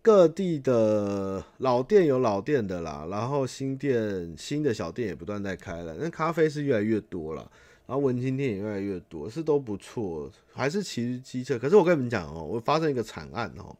[0.00, 5.96] 各地的老店有老店的啦，然后新店新的小店也不断在开了。
[5.98, 7.50] 那咖啡是越来越多了，
[7.88, 10.30] 然后文青店也越来越多，是都不错。
[10.52, 13.74] 还是骑机车，可是我跟你们讲哦，我发生一个惨案哦，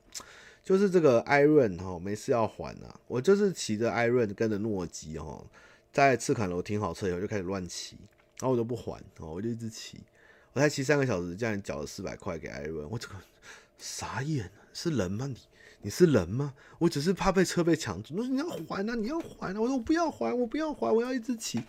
[0.65, 5.47] 就是这个 iRun 哦，没事要还啊，我就是骑着 iRun 跟着诺基哦。
[5.93, 7.97] 在赤崁楼停好车以后就开始乱骑，
[8.39, 9.99] 然后我都不还哦，我就一直骑，
[10.53, 13.15] 我才骑三个小时，竟然缴了四百块给艾伦，我这个
[13.79, 15.37] 傻眼，是人吗你？
[15.83, 16.53] 你是人吗？
[16.79, 21.63] 我只是怕被车被抢走。”说：“你要还啊，你要还啊！”我说：“我不要还，我不要还，我要一直骑。”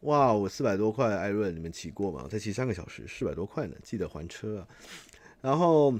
[0.00, 2.20] 哇，我四百多块艾伦，你们骑过吗？
[2.24, 4.68] 我才骑三个小时，四百多块呢，记得还车啊。
[5.40, 5.94] 然后，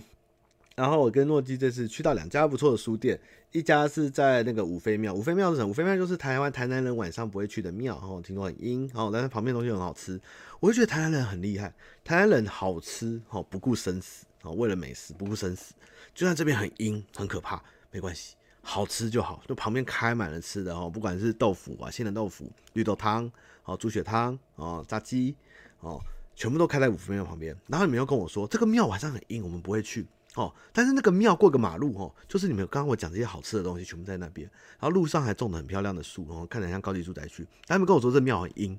[0.75, 3.19] 然后我跟诺基这次去到两家不错的书店，
[3.57, 5.15] 一家是在那个五妃庙。
[5.15, 5.71] 五妃庙是什么？
[5.71, 10.21] 五妃庙就是台湾台南人晚上不会去的庙，然后听说很阴，然后但是旁边东西很好吃。
[10.61, 11.73] 我就觉得台南人很厉害，
[12.05, 15.73] 台南人好吃，哦，不顾生死，哦，为了美食不顾生死，
[16.15, 19.43] 就算这边很阴很可怕，没关系，好吃就好。
[19.49, 23.33] 就旁边开满了吃的哦，不管是豆腐啊、鲜的豆腐、绿豆汤。
[23.65, 25.35] 哦，猪血汤哦，炸鸡
[25.81, 26.01] 哦，
[26.37, 27.57] 全部都开在五妃庙旁边。
[27.67, 30.07] 然后你们又跟我说，这个庙晚上很阴，我们不会去
[30.37, 30.55] 哦。
[30.73, 34.49] 但是那个庙过个马路哦，就是你们刚刚我讲这些好吃的东西，全部在那边。
[34.79, 37.45] 然后路上还种的很漂亮的树哦，看起来像高级住宅区。
[37.67, 38.79] 他们跟我说这庙很阴，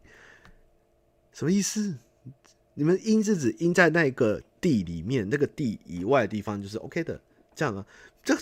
[1.33, 1.95] 什么意思？
[2.75, 7.19] 你们阴是指阴在那个地里面，那个地以外的地方就是 OK 的，
[7.53, 7.85] 这样啊？
[8.23, 8.37] 这。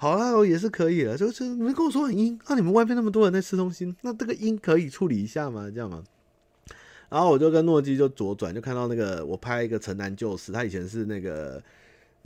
[0.00, 1.18] 好了，也是可以了。
[1.18, 5.68] 就是你们跟我说很阴，那、你们外面那么多人在吃东西，那这个阴可以处理一下吗？
[5.74, 6.04] 这样吗？
[7.08, 11.60] 然后我就跟诺基就左转，就看到那个我拍一个城南旧事，他以前是那个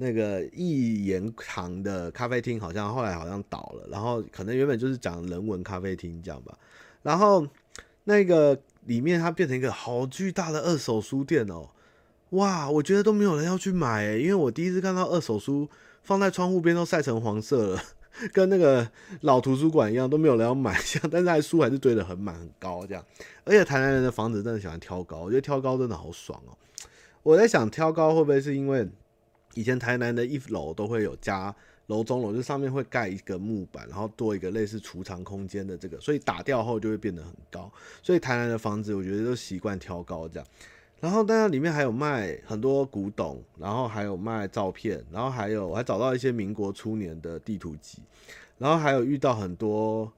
[0.02, 3.88] 那个一言堂的咖啡厅，好像后来好像倒了。
[3.90, 6.58] 然后可能原本就是讲人文咖啡厅这样吧。
[7.02, 7.46] 然后
[8.04, 11.68] 那个里面它变成一个好巨大的二手书店哦，
[12.30, 15.68] 哇，我觉得都没有人要去买，因为我第一次看到二手书。
[16.04, 17.82] 放在窗户边都晒成黄色了，
[18.34, 18.90] 跟那个
[19.20, 20.74] 老图书馆一样，都没有人要买。
[20.80, 23.04] 像， 但是还书还是堆得很满很高这样。
[23.44, 26.58] 而且台南人的房子真的喜欢挑高，我觉得挑高真的好爽哦。
[27.22, 28.84] 我在想挑高会不会是因为
[29.54, 31.54] 以前台南的一楼都会有加
[31.86, 37.70] 楼中楼，就上面会盖一个木板，然后多一个类似储藏空间的这个，所以打掉后就会变得很高。
[38.02, 40.48] 所以台南的房子我觉得都习惯挑高这样。
[41.00, 47.98] 然后，当然里面还有卖很多古董，然后还有卖照片，然后还有我还找到一些民国初年的地图集，
[48.56, 50.12] 然后还有遇到很多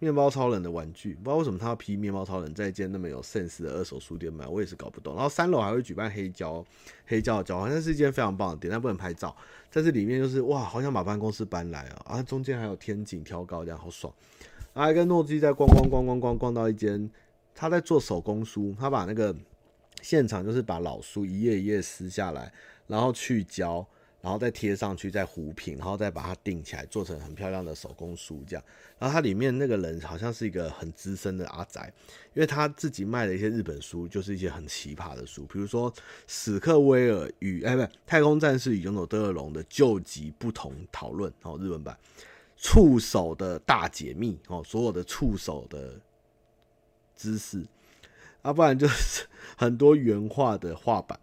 [0.00, 5.14] 面包超人的玩具，不知道为什么他要批面包超人在一间那么有 sense 的二手书店买，我也是搞不懂。
[5.14, 6.64] 然后三楼还会举办黑胶
[7.06, 9.36] 黑胶的交换，那是一间非常棒的店，但不能拍照。
[9.70, 12.16] 在这里面就是哇，好想把办公室搬来啊！
[12.16, 14.12] 啊，中间还有天井挑高，这样好爽。
[14.72, 17.10] 然后还跟诺基在逛逛逛逛逛逛到一间。
[17.52, 19.36] 他在做手工书，他把那个
[20.00, 22.50] 现场就是把老书一页一页撕下来，
[22.86, 23.86] 然后去胶，
[24.20, 28.64] 然后再贴上去，再糊平，然后再把它钉起来，做成很漂亮的手工书这样。
[28.98, 31.92] 然后它里面那个人好像是一个很资深的阿宅，
[32.34, 35.92] 因为他自己卖的一些日本书，就是一些很奇葩的书，比如说
[36.26, 41.98] 史克威尔与哎不太空战士与勇者德尔龙的究极不同讨论哦，日文版
[42.56, 45.98] 触手的大解密哦，所有的触手的。
[47.16, 47.62] 知识，
[48.40, 51.20] 啊不然就是 很多原画的画板，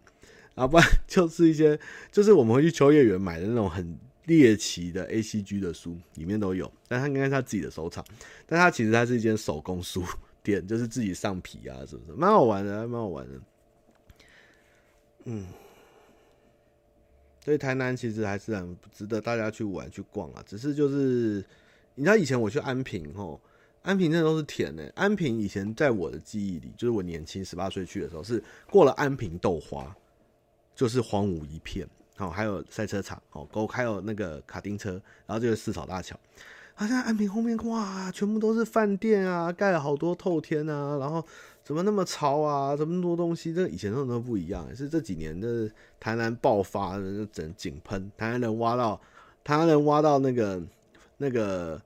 [0.58, 1.78] 啊不然 就是一些，
[2.10, 3.96] 就是我们会去秋叶原买的那种很
[4.26, 6.70] 猎奇的 A C G 的书，里面都有。
[6.88, 8.04] 但他应该是他自己的收藏，
[8.46, 10.04] 但他其实他是一间手工书
[10.42, 12.18] 店，就是自己上皮啊，是不是？
[12.18, 13.40] 蛮好玩的，蛮好玩的。
[15.24, 15.46] 嗯，
[17.44, 20.42] 所以台南其实还是很值得大家去玩去逛啊。
[20.46, 21.44] 只是就是，
[21.94, 23.40] 你知道以前我去安平吼。
[23.82, 24.92] 安平那都是甜的。
[24.96, 29.96] 安平以前在我的记忆里，就是我年轻十八岁去的时候，是过了安平豆花，
[30.78, 31.84] 就是荒芜一片。
[32.16, 34.92] 好，还有赛车场，哦，还有那个卡丁车，
[35.26, 36.16] 然后就是四草大桥。
[36.76, 41.24] 啊，像安平后面哇，全部都是饭店啊，盖了好多透天啊，然后
[41.64, 44.72] 怎么那么潮啊，这么多东西，这以前真的都不一样。
[44.76, 45.68] 是这几年的
[45.98, 46.96] 台南爆发，
[47.32, 49.00] 整井喷，台南人挖到，
[49.42, 50.62] 台南人挖到那个
[51.16, 51.82] 那个。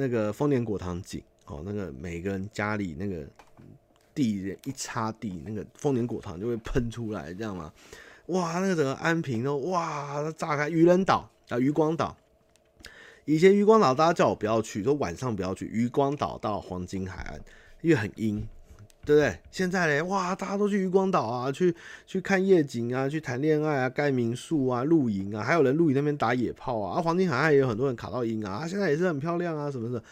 [0.00, 3.26] 那个丰年果糖井哦，那个每个人家里那个
[4.14, 7.72] 地一擦地，那个丰年果糖就会喷出来，这样吗？
[8.28, 10.68] 哇，那个整个安平都哇炸开。
[10.68, 12.16] 渔人岛啊，渔光岛，
[13.24, 15.66] 以前渔光岛大家叫我不要去，说晚上不要去。
[15.66, 17.40] 渔光岛到黄金海岸，
[17.80, 18.46] 因为很阴，
[19.04, 19.38] 对不对？
[19.50, 21.74] 现在嘞，哇，大家都去渔光岛啊，去
[22.06, 26.98] 去看夜景啊，去谈恋爱啊，盖民宿啊，露营啊，还有人露营那边打野炮啊。
[26.98, 30.02] 啊，黄金海岸也有很多人卡到阴啊，啊，现在也是很漂亮啊，什么的。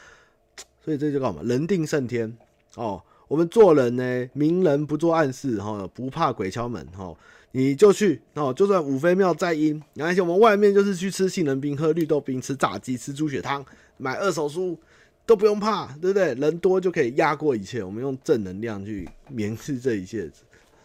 [0.83, 1.45] 所以这就叫什么？
[1.45, 2.35] 人定胜天
[2.77, 3.03] 哦。
[3.29, 7.13] 我们做人呢，明人不做暗事，哈，不怕鬼敲门，哈，
[7.57, 8.53] 你就去哦。
[8.53, 13.65] 就算五妃庙再阴，而且我们外面就是去吃杏仁冰、喝绿豆冰、吃炸鸡、吃猪血汤、
[13.97, 14.79] 买二手书。
[15.27, 16.35] 都不用怕，对不对？
[16.35, 17.83] 人多就可以压过一切。
[17.83, 20.31] 我们用正能量去免治这一切，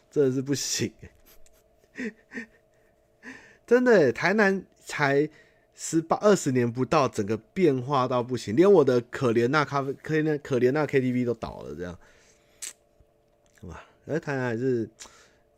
[0.10, 0.92] 真的是不行。
[3.68, 5.30] 真的，台南才
[5.76, 11.96] 十八二十年不到，整个变化到不行，连我的可怜那咖啡、可怜可怜那 KTV 都倒了，这样。
[13.62, 14.90] 哇，而台南还是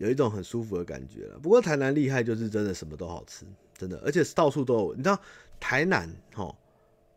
[0.04, 1.40] 有一种很舒服的感觉了。
[1.40, 3.46] 不过台南厉害就是真的什么都好吃，
[3.78, 4.96] 真的，而且到处都有。
[4.96, 5.18] 你知道
[5.62, 6.54] 台南哦，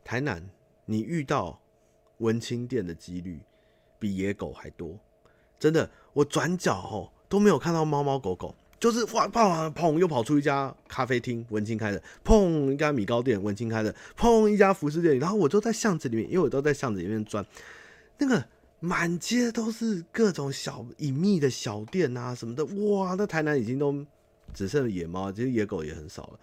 [0.04, 0.40] 台南
[0.84, 1.60] 你遇到
[2.18, 3.40] 文青店的几率
[3.98, 4.96] 比野狗还多，
[5.58, 5.90] 真的。
[6.12, 17.44] 我转角齁都没有看到猫猫狗狗，就是哇砰砰又跑出一家咖啡厅，文青开的，砰一家米糕店，文青开的，砰一家服饰店，然后我就在巷子里面，因为我都在巷子里面转，
[18.18, 18.44] 那个。
[18.78, 23.14] 满街都是各种小隐秘的小店啊什么的，哇！
[23.16, 24.04] 那台南已经都
[24.52, 26.40] 只剩野猫，其实野狗也很少了，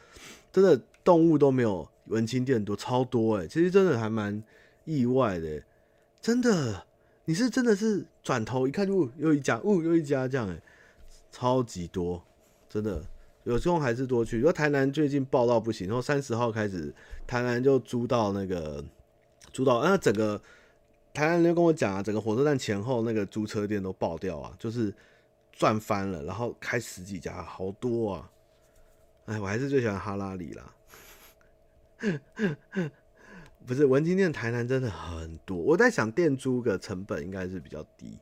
[0.52, 3.48] 真的动物都没有文青店多，超多哎、欸！
[3.48, 4.44] 其实真的还蛮
[4.84, 5.64] 意外的、
[6.22, 6.86] 真的，
[7.26, 10.64] 你是真的是转头一看就又一家，哦又一家这样哎、欸，
[11.32, 12.22] 超级多，
[12.68, 13.06] 真的
[13.44, 14.38] 有空还是多去。
[14.38, 16.92] 如果台南最近爆到不行，然后三十号开始
[17.28, 18.84] 台南就租到那个
[19.52, 20.42] 租到，那整个。
[21.14, 24.91] 台南人就跟我讲啊，整个火车站前后那个租车店都爆掉啊，就是
[25.52, 28.31] 赚翻了，然后开十几家，好多啊！
[29.26, 30.73] 哎，我还是最喜欢哈拉里啦。
[33.65, 35.56] 不是文青店，台南真的很多。
[35.56, 38.18] 我在想，店租个成本应该是比较低，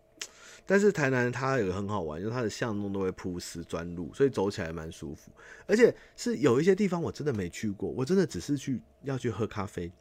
[0.67, 5.31] 但是台南它有个很好玩，就是它的巷弄都会铺石砖路，所以走起来蛮舒服。
[5.65, 9.91] 而且是有一些地方我真的没去过，我真的只是去要去喝咖啡，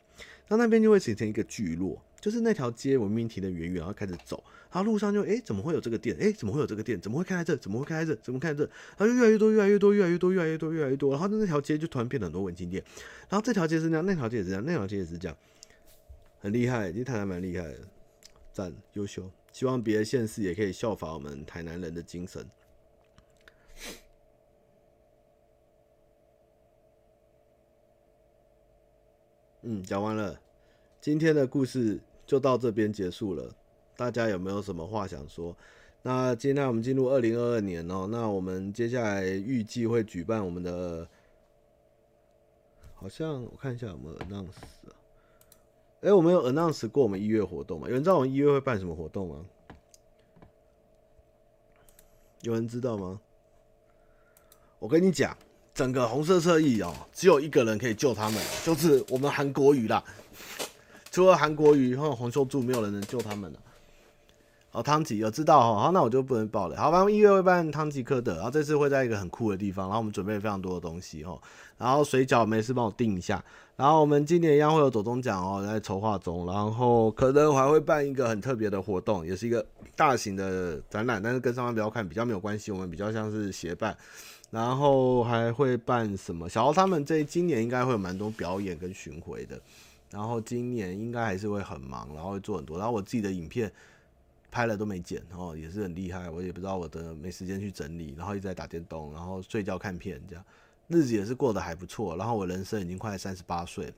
[0.48, 2.02] 那那边就会形成一个聚落。
[2.20, 6.14] 就是那条街，我明明停的远远，然后开始走，然后路上就哎、怎么会有这个店？
[6.20, 7.00] 哎、怎么会有这个店？
[7.00, 7.56] 怎么会开在这？
[7.56, 8.20] 怎么会开在这？
[8.20, 8.70] 怎么开在这？
[8.98, 11.10] 然后就越来越多，越来越多，越来越多，越来越多，越来越多。
[11.12, 12.84] 然后那条街就突然变了很多文青店。
[13.30, 15.36] 然后这条街是这样，那条街也是这样，那条街也是这样，
[16.40, 17.78] 很厉害，其实台南蛮厉害的，
[18.52, 19.30] 赞，优秀。
[19.52, 22.46] 希望别的县市也可以效仿我们台南人的精神。
[29.62, 30.38] 嗯，讲完了，
[31.00, 31.98] 今天的故事。
[32.30, 33.52] 就到这边结束了，
[33.96, 35.56] 大家有没有什么话想说？
[36.00, 41.08] 那今天我们进入二零二二年哦，那我们接下来预计会举办我们的，
[42.94, 44.94] 好像我看一下有没有 announce 啊？
[46.02, 47.88] 哎、我们有 announce 过我们一月活动吗？
[47.88, 49.44] 有人知道我们一月会办什么活动吗？
[52.42, 53.20] 有人知道吗？
[54.78, 55.36] 我跟你讲，
[55.74, 60.04] 整个红色侧翼哦，只有一个人可以救他们，就是我们韩国瑜啦。
[61.10, 63.58] 除了韩国瑜和洪秀柱，没有人能救他们了。
[64.72, 66.76] 好，汤吉有知道哈，好，那我就不能报了。
[66.76, 71.36] 好，反正一月会办汤吉科德，然后这次会在一个很酷的地方，然后我们准备非常多的东西哈。
[71.76, 73.44] 然后水饺没事帮我订一下。
[73.74, 76.46] 然后我们今年一样会有走钟奖哦，在筹划中。
[76.46, 79.66] 然后可能我还会办一个很特别的活动，也是一个
[79.96, 83.96] 大型的展览，但是跟上班不要看比较没有关系，我们比较像是协办。
[84.52, 86.48] 然后还会办什么？
[86.48, 89.60] 小豪他们这今年应该会有蛮多表演跟巡回的。
[90.10, 92.76] 然后今年应该还是会很忙，然后会做很多。
[92.76, 93.70] 然后我自己的影片
[94.50, 96.28] 拍了都没剪，然后也是很厉害。
[96.28, 100.44] 我也不知道我的没时间去整理，然后一直在打电动，然后睡觉看片，这样
[100.88, 102.16] 日子也是过得还不错。
[102.16, 103.92] 然后我人生已经快三十八岁。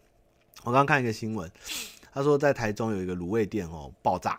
[0.64, 1.50] 我刚刚看一个新闻，
[2.12, 4.38] 他说在台中有一个卤味店哦爆炸，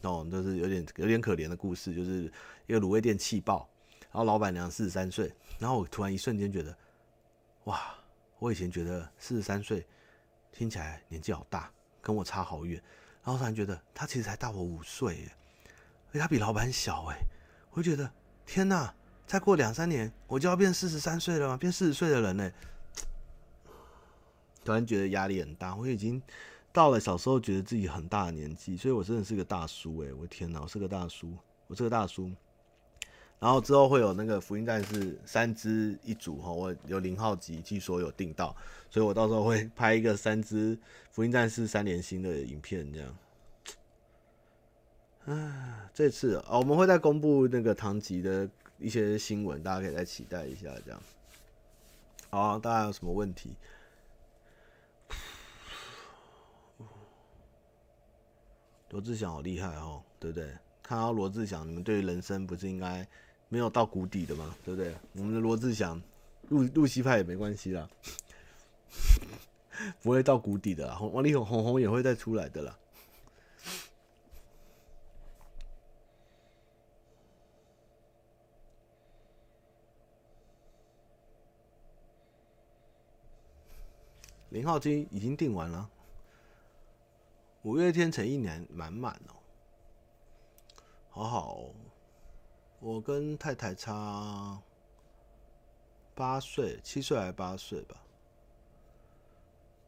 [0.00, 2.32] 哦就是有点有点可怜的故事，就是
[2.66, 3.68] 一个卤味店气爆，
[4.10, 5.30] 然后老板娘四十三岁。
[5.58, 6.74] 然后我突然一瞬间觉得，
[7.64, 7.94] 哇，
[8.38, 9.84] 我以前觉得四十三岁。
[10.52, 11.70] 听起来年纪好大，
[12.00, 12.82] 跟我差好远，
[13.22, 15.32] 然后突然觉得他其实才大我五岁耶，
[16.12, 17.18] 而他比老板小哎，
[17.70, 18.10] 我就觉得
[18.44, 18.94] 天哪，
[19.26, 21.56] 再过两三年我就要变四十三岁了吗？
[21.56, 22.52] 变四十岁的人呢？
[24.64, 26.22] 突然觉得压力很大，我已经
[26.72, 31.34] 到了小时候觉得自己很大的年纪，所以我真的是个大叔哎，我天哪，我是个大叔，
[31.66, 32.30] 我是个大叔。
[33.40, 38.54] 然后之后会有那个福音战士三只一组哈，我有零号机，据说有订到，
[38.90, 40.78] 所以我到时候会拍一个三只
[41.10, 43.16] 福音战士三连星的影片，这样。
[45.24, 48.46] 啊，这次啊，我们会再公布那个唐吉的
[48.78, 51.02] 一些新闻，大家可以再期待一下，这样。
[52.28, 53.54] 好，大家有什么问题？
[58.90, 60.52] 罗志祥好厉害哦，对不对？
[60.82, 63.08] 看到罗志祥，你们对人生不是应该？
[63.50, 64.94] 没有到谷底的嘛，对不对？
[65.14, 66.00] 我们的罗志祥，
[66.48, 67.90] 入入西派也没关系啦，
[70.02, 70.98] 不会到谷底的啦。
[71.00, 72.78] 王力宏红红也会再出来的啦。
[84.50, 85.90] 零号机已经订完了，
[87.62, 89.34] 五月天成一年满满哦，
[91.08, 91.74] 好好哦。
[92.82, 94.58] 我跟太太差
[96.14, 97.96] 八岁，七岁还是八岁吧。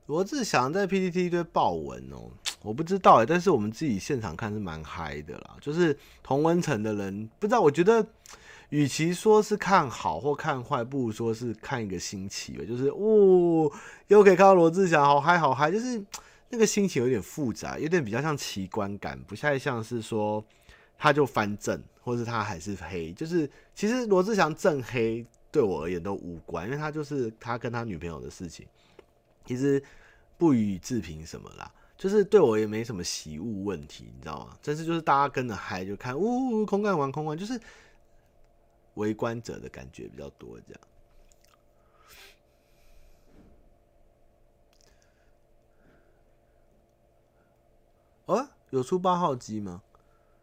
[0.07, 2.29] 罗志祥在 PTT 一堆爆文哦，
[2.61, 5.57] 我不知道哎，但是我们自己现场看是蛮嗨的啦。
[5.59, 8.07] 就是同温层的人，不知道，我觉得
[8.69, 12.65] 与其说是看好或看坏，不如说是看一个新奇吧。
[12.67, 13.73] 就是哦，
[14.09, 16.05] 又可以看到罗志祥，好嗨好嗨，就是
[16.51, 20.45] 那个心情有点复杂，有点比较像奇观感，不太像是说
[21.03, 23.13] 他就翻正，或是他还是黑。
[23.13, 28.69] 就是其实罗志祥正黑对我而言都无关，因为他就是他跟他女朋友的事情，
[29.45, 29.83] 其实
[30.39, 31.69] 不予置评什么啦。
[31.97, 34.57] 就是对我也没什么喜恶问题，你知道吗？
[34.63, 37.61] 但是就是大家跟着嗨就看，呜，空干玩空干，就是
[38.95, 40.81] 围观者的感觉比较多，这样。
[48.39, 49.83] 啊，有出八号机吗？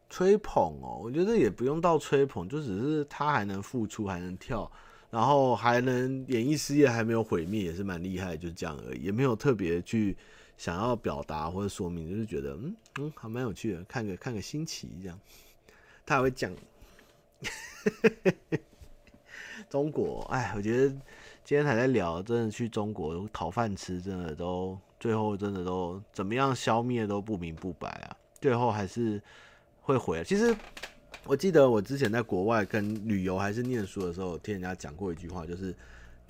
[0.10, 4.70] 吹捧哦，我觉得也不用到吹捧，就只是他还能复出，还能跳，
[5.10, 10.18] 然后还能演艺事业还没有毁灭，也是蛮厉害，就是这样而已，也没有特别去。
[10.58, 15.18] 想要表达或者说明，就是觉得嗯嗯还蛮有趣的，看个看个新奇这样。
[16.06, 16.54] 他还会讲
[19.70, 20.90] 中国，哎，我觉得
[21.46, 29.22] 今天还在聊，真的去中国讨饭吃，真的都最后真的都怎么样消灭都不明不白啊，最后还是
[29.90, 30.24] 会回来。
[30.24, 30.56] 其实
[31.26, 35.76] 我记得我之前在国外跟旅游还是念书的时候，听人家讲过一句话，就是。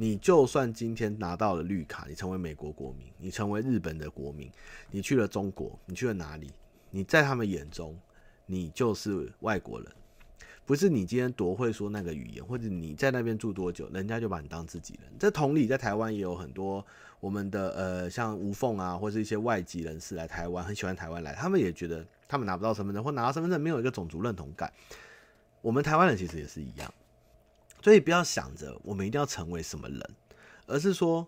[0.02, 4.50] 你就算今天拿到了绿卡，你成为美国国民，你成为日本的国民，
[4.90, 6.54] 你去了中国，你去了哪里？
[6.90, 8.00] 你在他们眼中，
[8.46, 9.92] 你就是外国人，
[10.66, 15.12] 不是你今天多会说那个语言，或者你在那边住多久，人家就把你当自己人。
[15.20, 16.86] 这同理，在台湾也有很多
[17.20, 24.72] 我们的呃，像吴凤啊，或是一些外籍人士来台湾，很喜欢台湾来，他们也觉得他们拿不到身份证，或拿到身份证没有一个种族认同感。
[25.62, 26.94] 我们台湾人其实也是一样。
[27.82, 30.02] 所以不要想着我们一定要成为什么人，
[30.68, 31.28] 而是说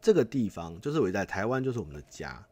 [0.00, 2.44] 这个地方就是我在台湾，就是我们的家。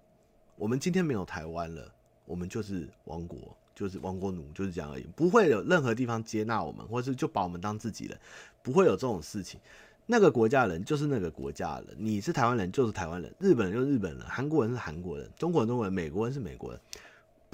[0.54, 1.90] 我们今天没有台湾了，
[2.24, 5.06] 我们就是亡国，就是亡国奴，就是这样而已。
[5.16, 8.18] 不会有任何地方接纳我们，或是就把我们当自己人，
[8.62, 9.60] 不会有这种事情。
[10.06, 16.80] 那个国家人就是那个国家人，你是台湾人就是台湾人，日本人就是日本人，韩国人是韩国人，中国人中国人，美国人是美国人，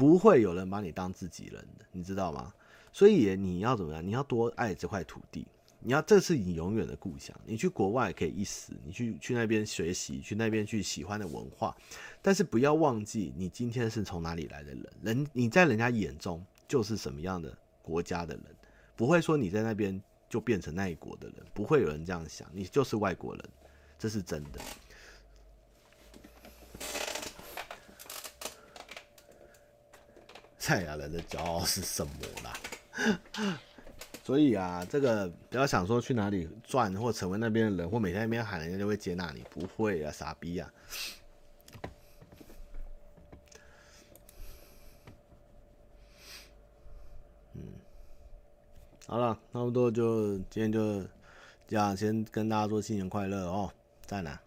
[0.02, 2.52] 不会有人把你当自己人的，你知道吗？
[2.92, 4.04] 所以你要怎么样？
[4.04, 5.46] 你要多爱这块土地，
[5.78, 7.32] 你要这是你永远的故乡。
[7.46, 11.72] 你去国外可以一时，你去去那边学习，去那边去喜欢的文化，
[12.20, 14.86] 但是不要忘记你今天是从哪里来的人。
[15.02, 18.44] 人你在人家眼中就是什么样的国家的人，
[18.96, 23.44] 不会说你在那边就变成那一国的人，不会有人这样想，你就是外国人，
[24.00, 24.58] 这是真的。
[30.62, 32.12] 蔡亚人的骄傲是什么
[32.44, 32.56] 啦？
[34.22, 40.72] 所以啊，这个不要想说去哪里赚或成为那边的人，或每天那边喊人家就会接纳你，不会啊，傻逼啊！
[47.54, 47.60] 嗯，
[49.08, 51.02] 好了，差不多就今天就
[51.66, 53.68] 这样，先跟大家说新年快乐哦，
[54.06, 54.40] 在哪？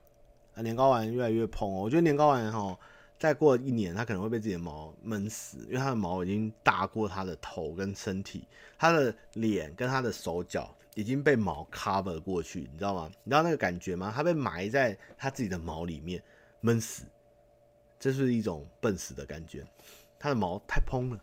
[0.54, 2.80] 啊，年糕丸越来越膨哦，我觉得年糕丸哈。
[3.26, 8.48] 再过一年，他可能会被自己的毛闷死，因为他的毛已经大过他的头跟身体，
[8.78, 13.10] 他的脸跟他的手脚已经被毛 cover 过去，你知道吗？
[13.24, 14.14] 你知道那个感觉吗？
[14.16, 16.22] 他被埋在他自己的毛里面
[16.62, 17.04] 闷死，
[18.00, 19.66] 这是一种笨死的感觉。
[20.20, 21.20] 他的毛太蓬了，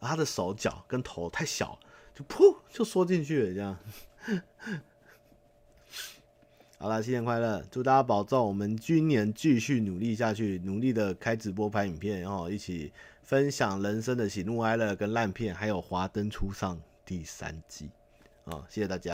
[0.00, 1.78] 而他的手脚跟头太小，
[2.12, 3.78] 就噗就缩进去了，这样。
[6.84, 7.64] 好了，新年快乐！
[7.70, 12.92] 祝大家保重，我们今年继续努力下去，努力的开直播拍影片，然后一起
[13.22, 17.88] 分享人生的喜怒哀乐跟烂片，还有《华灯初上》第三季。
[18.44, 19.12] 啊，谢谢大家。